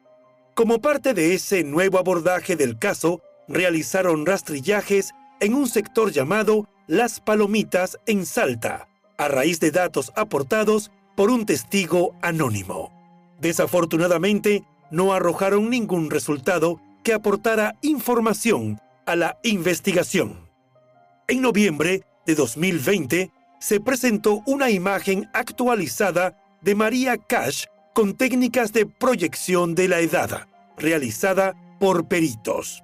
Como 0.55 0.81
parte 0.81 1.13
de 1.13 1.35
ese 1.35 1.65
nuevo 1.65 1.99
abordaje 1.99 2.55
del 2.55 2.79
caso, 2.79 3.21
realizaron 3.49 4.27
rastrillajes 4.27 5.11
en 5.41 5.55
un 5.55 5.67
sector 5.67 6.13
llamado 6.13 6.69
las 6.87 7.19
Palomitas 7.19 7.99
en 8.07 8.25
Salta, 8.25 8.87
a 9.19 9.27
raíz 9.27 9.59
de 9.59 9.73
datos 9.73 10.13
aportados 10.15 10.93
por 11.17 11.31
un 11.31 11.47
testigo 11.47 12.15
anónimo. 12.23 12.93
Desafortunadamente, 13.41 14.63
no 14.93 15.13
arrojaron 15.13 15.69
ningún 15.69 16.11
resultado 16.11 16.81
que 17.03 17.13
aportara 17.13 17.75
información 17.83 18.81
a 19.05 19.17
la 19.17 19.41
investigación. 19.43 20.49
En 21.27 21.43
noviembre 21.43 22.05
de 22.25 22.37
2020, 22.37 23.33
se 23.59 23.81
presentó 23.81 24.45
una 24.47 24.71
imagen 24.71 25.29
actualizada 25.33 26.37
de 26.63 26.75
María 26.75 27.17
Cash 27.17 27.65
con 27.95 28.15
técnicas 28.15 28.73
de 28.73 28.87
proyección 28.87 29.75
de 29.75 29.89
la 29.89 30.01
edad, 30.01 30.47
realizada 30.77 31.55
por 31.79 32.09
peritos. 32.09 32.83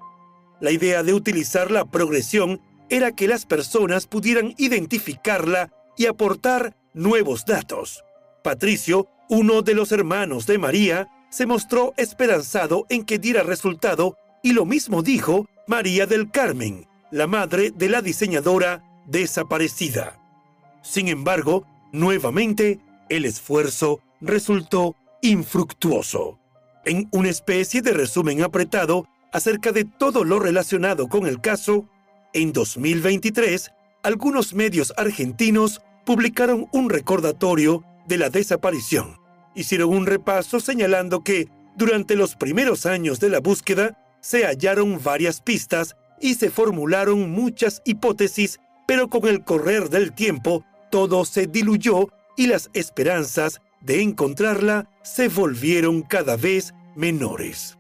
La 0.61 0.71
idea 0.71 1.03
de 1.03 1.15
utilizar 1.15 1.71
la 1.71 1.85
progresión 1.85 2.61
era 2.89 3.13
que 3.13 3.29
las 3.29 3.47
personas 3.47 4.07
pudieran 4.07 4.55
identificarla 4.57 5.71
y 5.97 6.07
aportar 6.07 6.77
nuevos 6.95 7.45
datos. 7.45 8.05
Patricio, 8.43 9.09
uno 9.29 9.63
de 9.63 9.75
los 9.75 9.93
hermanos 9.93 10.47
de 10.47 10.59
María, 10.59 11.09
se 11.31 11.47
mostró 11.47 11.93
esperanzado 11.97 12.87
en 12.89 13.05
que 13.05 13.19
diera 13.19 13.43
resultado 13.43 14.17
y 14.43 14.53
lo 14.53 14.65
mismo 14.65 15.03
dijo 15.03 15.47
María 15.67 16.07
del 16.07 16.31
Carmen, 16.31 16.87
la 17.11 17.27
madre 17.27 17.73
de 17.73 17.89
la 17.89 18.01
diseñadora 18.03 18.83
desaparecida. 19.07 20.19
Sin 20.83 21.09
embargo, 21.09 21.67
nuevamente, 21.93 22.81
el 23.09 23.25
esfuerzo 23.25 24.01
resultó 24.21 24.97
infructuoso. 25.23 26.39
En 26.85 27.09
una 27.13 27.31
especie 27.31 27.83
de 27.83 27.93
resumen 27.93 28.43
apretado 28.43 29.07
acerca 29.33 29.73
de 29.73 29.85
todo 29.85 30.25
lo 30.25 30.39
relacionado 30.39 31.09
con 31.09 31.27
el 31.27 31.41
caso, 31.41 31.89
en 32.33 32.53
2023, 32.53 33.73
algunos 34.03 34.55
medios 34.55 34.93
argentinos 34.97 35.81
publicaron 36.05 36.69
un 36.73 36.91
recordatorio 36.91 37.83
de 38.07 38.19
la 38.19 38.31
desaparición. 38.31 39.19
Hicieron 39.55 39.91
un 39.91 40.07
repaso 40.07 40.61
señalando 40.61 41.25
que, 41.25 41.49
durante 41.77 42.15
los 42.15 42.37
primeros 42.37 42.87
años 42.87 43.21
de 43.21 43.31
la 43.31 43.41
búsqueda, 43.41 43.99
se 44.21 44.45
hallaron 44.45 45.01
varias 45.03 45.41
pistas 45.41 45.97
y 46.21 46.35
se 46.35 46.51
formularon 46.51 47.31
muchas 47.31 47.83
hipótesis, 47.85 48.61
pero 48.87 49.09
con 49.09 49.27
el 49.27 49.45
correr 49.45 49.89
del 49.91 50.13
tiempo 50.13 50.65
todo 50.91 51.25
se 51.25 51.47
diluyó 51.47 52.09
y 52.37 52.47
las 52.47 52.71
esperanzas 52.75 53.61
de 53.81 54.03
encontrarla 54.03 54.89
se 55.03 55.29
volvieron 55.29 56.03
cada 56.03 56.37
vez 56.37 56.75
menores. 56.95 57.79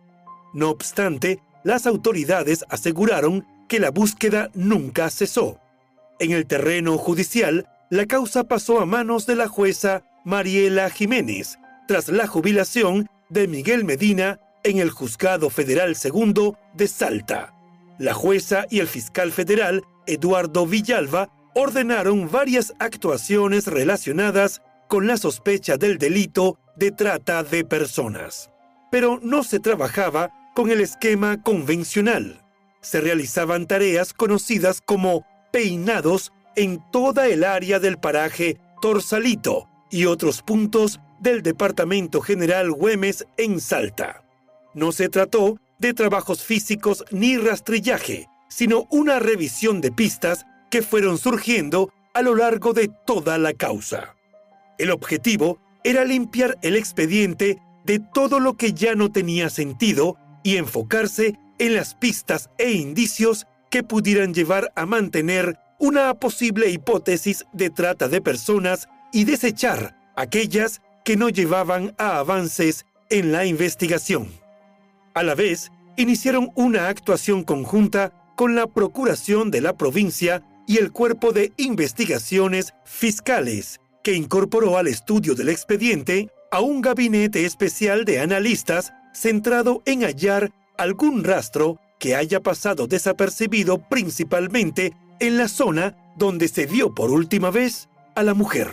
No 0.55 0.71
obstante, 0.71 1.41
las 1.65 1.87
autoridades 1.87 2.65
aseguraron 2.69 3.47
que 3.69 3.81
la 3.81 3.91
búsqueda 3.91 4.51
nunca 4.55 5.11
cesó. 5.11 5.61
En 6.19 6.33
el 6.33 6.47
terreno 6.47 6.97
judicial, 6.97 7.69
la 7.91 8.07
causa 8.07 8.45
pasó 8.45 8.81
a 8.81 8.87
manos 8.87 9.27
de 9.27 9.37
la 9.37 9.49
jueza 9.49 10.03
Mariela 10.25 10.91
Jiménez, 10.91 11.59
tras 11.87 12.09
la 12.09 12.27
jubilación 12.27 13.09
de 13.29 13.49
Miguel 13.49 13.85
Medina 13.85 14.41
en 14.65 14.79
el 14.79 14.91
Juzgado 14.91 15.51
Federal 15.51 15.95
Segundo 15.97 16.59
de 16.75 16.89
Salta. 16.89 17.53
La 17.99 18.15
jueza 18.15 18.67
y 18.71 18.81
el 18.81 18.89
fiscal 18.89 19.33
federal, 19.33 19.85
Eduardo 20.07 20.67
Villalba, 20.67 21.31
ordenaron 21.59 22.31
varias 22.31 22.75
actuaciones 22.79 23.67
relacionadas 23.67 24.61
con 24.89 25.07
la 25.07 25.17
sospecha 25.17 25.79
del 25.79 25.97
delito 25.97 26.59
de 26.77 26.91
trata 26.91 27.43
de 27.43 27.65
personas. 27.65 28.51
Pero 28.91 29.19
no 29.23 29.43
se 29.43 29.59
trabajaba 29.59 30.31
con 30.55 30.71
el 30.71 30.83
esquema 30.83 31.43
convencional. 31.43 32.43
Se 32.83 33.01
realizaban 33.01 33.67
tareas 33.67 34.13
conocidas 34.13 34.83
como 34.83 35.25
peinados 35.51 36.31
en 36.57 36.79
toda 36.93 37.27
el 37.27 37.43
área 37.43 37.79
del 37.79 37.97
paraje 37.97 38.59
Torsalito 38.83 39.67
y 39.91 40.05
otros 40.05 40.43
puntos 40.43 41.01
del 41.21 41.43
Departamento 41.43 42.21
General 42.21 42.71
Güemes 42.71 43.27
en 43.39 43.61
Salta. 43.61 44.23
No 44.75 44.93
se 44.93 45.09
trató 45.09 45.59
de 45.79 45.95
trabajos 45.95 46.45
físicos 46.45 47.03
ni 47.11 47.39
rastrillaje, 47.39 48.29
sino 48.49 48.87
una 48.91 49.21
revisión 49.21 49.81
de 49.81 49.91
pistas 49.91 50.46
que 50.71 50.83
fueron 50.83 51.19
surgiendo 51.19 51.93
a 52.15 52.23
lo 52.23 52.35
largo 52.35 52.73
de 52.73 52.89
toda 53.07 53.39
la 53.39 53.53
causa. 53.53 54.17
El 54.79 54.91
objetivo 54.91 55.59
era 55.85 56.05
limpiar 56.05 56.59
el 56.63 56.77
expediente 56.77 57.59
de 57.85 58.01
todo 58.01 58.41
lo 58.41 58.55
que 58.55 58.73
ya 58.73 58.95
no 58.95 59.13
tenía 59.13 59.51
sentido 59.51 60.17
y 60.43 60.57
enfocarse 60.57 61.39
en 61.59 61.75
las 61.75 61.95
pistas 61.95 62.51
e 62.59 62.73
indicios 62.73 63.47
que 63.71 63.83
pudieran 63.83 64.35
llevar 64.35 64.73
a 64.77 64.87
mantener 64.87 65.59
una 65.79 66.15
posible 66.15 66.71
hipótesis 66.71 67.45
de 67.53 67.71
trata 67.71 68.09
de 68.09 68.21
personas 68.21 68.89
y 69.13 69.25
desechar 69.25 69.97
aquellas 70.17 70.81
que 71.05 71.17
no 71.17 71.29
llevaban 71.29 71.95
a 71.99 72.19
avances 72.19 72.87
en 73.11 73.33
la 73.33 73.45
investigación. 73.45 74.29
A 75.15 75.23
la 75.23 75.35
vez, 75.35 75.71
iniciaron 75.97 76.51
una 76.55 76.89
actuación 76.89 77.45
conjunta 77.45 78.13
con 78.37 78.55
la 78.55 78.67
Procuración 78.67 79.51
de 79.51 79.61
la 79.61 79.77
provincia 79.77 80.43
y 80.67 80.79
el 80.79 80.93
Cuerpo 80.93 81.33
de 81.33 81.53
Investigaciones 81.57 82.75
Fiscales, 82.85 83.81
que 84.03 84.15
incorporó 84.15 84.79
al 84.79 84.89
estudio 84.89 85.35
del 85.35 85.49
expediente 85.49 86.31
a 86.51 86.61
un 86.61 86.81
gabinete 86.81 87.45
especial 87.45 88.05
de 88.05 88.21
analistas 88.21 88.93
centrado 89.13 89.83
en 89.87 90.03
hallar 90.03 90.53
algún 90.77 91.25
rastro 91.25 91.79
que 91.99 92.15
haya 92.15 92.41
pasado 92.43 92.87
desapercibido 92.87 93.79
principalmente 93.89 94.93
en 95.21 95.39
la 95.39 95.49
zona 95.49 95.97
donde 96.17 96.49
se 96.49 96.67
vio 96.67 96.95
por 96.95 97.11
última 97.11 97.51
vez 97.51 97.89
a 98.15 98.23
la 98.23 98.35
mujer. 98.35 98.69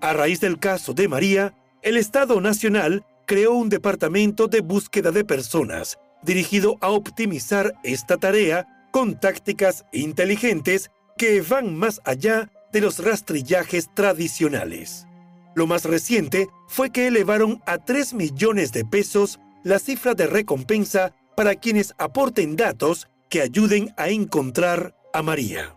A 0.00 0.12
raíz 0.12 0.40
del 0.40 0.58
caso 0.58 0.94
de 0.94 1.08
María, 1.08 1.54
el 1.82 1.96
Estado 1.96 2.40
Nacional 2.40 3.04
creó 3.26 3.52
un 3.52 3.68
departamento 3.68 4.48
de 4.48 4.60
búsqueda 4.60 5.10
de 5.10 5.24
personas 5.24 5.98
dirigido 6.22 6.76
a 6.80 6.88
optimizar 6.88 7.74
esta 7.82 8.16
tarea 8.16 8.66
con 8.92 9.18
tácticas 9.18 9.84
inteligentes 9.92 10.92
que 11.18 11.40
van 11.40 11.74
más 11.76 12.00
allá 12.04 12.50
de 12.72 12.80
los 12.80 13.00
rastrillajes 13.00 13.90
tradicionales. 13.92 15.06
Lo 15.54 15.66
más 15.66 15.84
reciente 15.84 16.48
fue 16.68 16.90
que 16.90 17.08
elevaron 17.08 17.60
a 17.66 17.78
3 17.78 18.14
millones 18.14 18.72
de 18.72 18.84
pesos 18.84 19.40
la 19.64 19.78
cifra 19.78 20.14
de 20.14 20.26
recompensa 20.26 21.12
para 21.36 21.54
quienes 21.56 21.94
aporten 21.98 22.56
datos 22.56 23.08
que 23.28 23.40
ayuden 23.40 23.92
a 23.96 24.08
encontrar 24.08 24.94
a 25.12 25.22
María. 25.22 25.74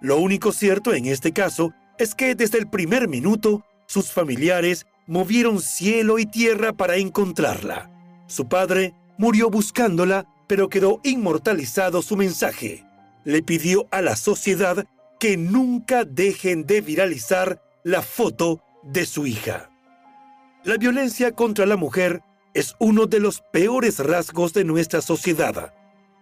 Lo 0.00 0.18
único 0.18 0.52
cierto 0.52 0.94
en 0.94 1.06
este 1.06 1.32
caso 1.32 1.72
es 1.98 2.14
que 2.14 2.34
desde 2.34 2.58
el 2.58 2.68
primer 2.68 3.08
minuto 3.08 3.64
sus 3.86 4.12
familiares 4.12 4.86
movieron 5.06 5.60
cielo 5.60 6.18
y 6.18 6.26
tierra 6.26 6.72
para 6.72 6.96
encontrarla. 6.96 7.90
Su 8.26 8.48
padre 8.48 8.94
murió 9.18 9.50
buscándola, 9.50 10.26
pero 10.50 10.68
quedó 10.68 11.00
inmortalizado 11.04 12.02
su 12.02 12.16
mensaje. 12.16 12.84
Le 13.22 13.40
pidió 13.40 13.86
a 13.92 14.02
la 14.02 14.16
sociedad 14.16 14.84
que 15.20 15.36
nunca 15.36 16.04
dejen 16.04 16.66
de 16.66 16.80
viralizar 16.80 17.62
la 17.84 18.02
foto 18.02 18.60
de 18.82 19.06
su 19.06 19.28
hija. 19.28 19.70
La 20.64 20.76
violencia 20.76 21.30
contra 21.36 21.66
la 21.66 21.76
mujer 21.76 22.22
es 22.52 22.74
uno 22.80 23.06
de 23.06 23.20
los 23.20 23.42
peores 23.52 24.00
rasgos 24.00 24.52
de 24.52 24.64
nuestra 24.64 25.02
sociedad. 25.02 25.72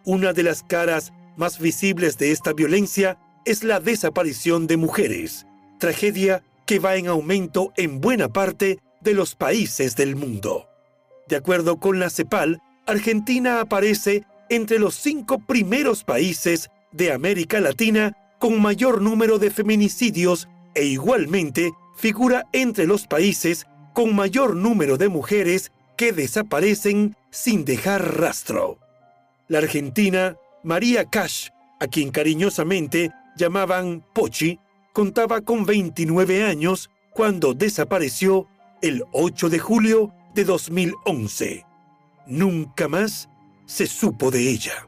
Una 0.04 0.34
de 0.34 0.42
las 0.42 0.62
caras 0.62 1.10
más 1.38 1.58
visibles 1.58 2.18
de 2.18 2.30
esta 2.30 2.52
violencia 2.52 3.16
es 3.46 3.64
la 3.64 3.80
desaparición 3.80 4.66
de 4.66 4.76
mujeres, 4.76 5.46
tragedia 5.80 6.42
que 6.66 6.78
va 6.80 6.96
en 6.96 7.06
aumento 7.06 7.72
en 7.78 8.02
buena 8.02 8.28
parte 8.28 8.78
de 9.00 9.14
los 9.14 9.34
países 9.36 9.96
del 9.96 10.16
mundo. 10.16 10.68
De 11.28 11.36
acuerdo 11.36 11.80
con 11.80 11.98
la 11.98 12.10
CEPAL, 12.10 12.60
Argentina 12.88 13.60
aparece 13.60 14.24
entre 14.48 14.78
los 14.78 14.94
cinco 14.94 15.38
primeros 15.38 16.04
países 16.04 16.70
de 16.90 17.12
América 17.12 17.60
Latina 17.60 18.16
con 18.38 18.62
mayor 18.62 19.02
número 19.02 19.38
de 19.38 19.50
feminicidios 19.50 20.48
e 20.74 20.86
igualmente 20.86 21.70
figura 21.98 22.46
entre 22.54 22.86
los 22.86 23.06
países 23.06 23.66
con 23.92 24.16
mayor 24.16 24.56
número 24.56 24.96
de 24.96 25.10
mujeres 25.10 25.70
que 25.98 26.12
desaparecen 26.12 27.14
sin 27.30 27.66
dejar 27.66 28.18
rastro. 28.18 28.78
La 29.48 29.58
Argentina 29.58 30.36
María 30.64 31.04
Cash, 31.04 31.50
a 31.80 31.88
quien 31.88 32.10
cariñosamente 32.10 33.10
llamaban 33.36 34.02
Pochi, 34.14 34.60
contaba 34.94 35.42
con 35.42 35.66
29 35.66 36.42
años 36.42 36.88
cuando 37.10 37.52
desapareció 37.52 38.48
el 38.80 39.04
8 39.12 39.50
de 39.50 39.58
julio 39.58 40.14
de 40.34 40.44
2011. 40.44 41.67
Nunca 42.28 42.88
más 42.88 43.30
se 43.64 43.86
supo 43.86 44.30
de 44.30 44.50
ella. 44.50 44.87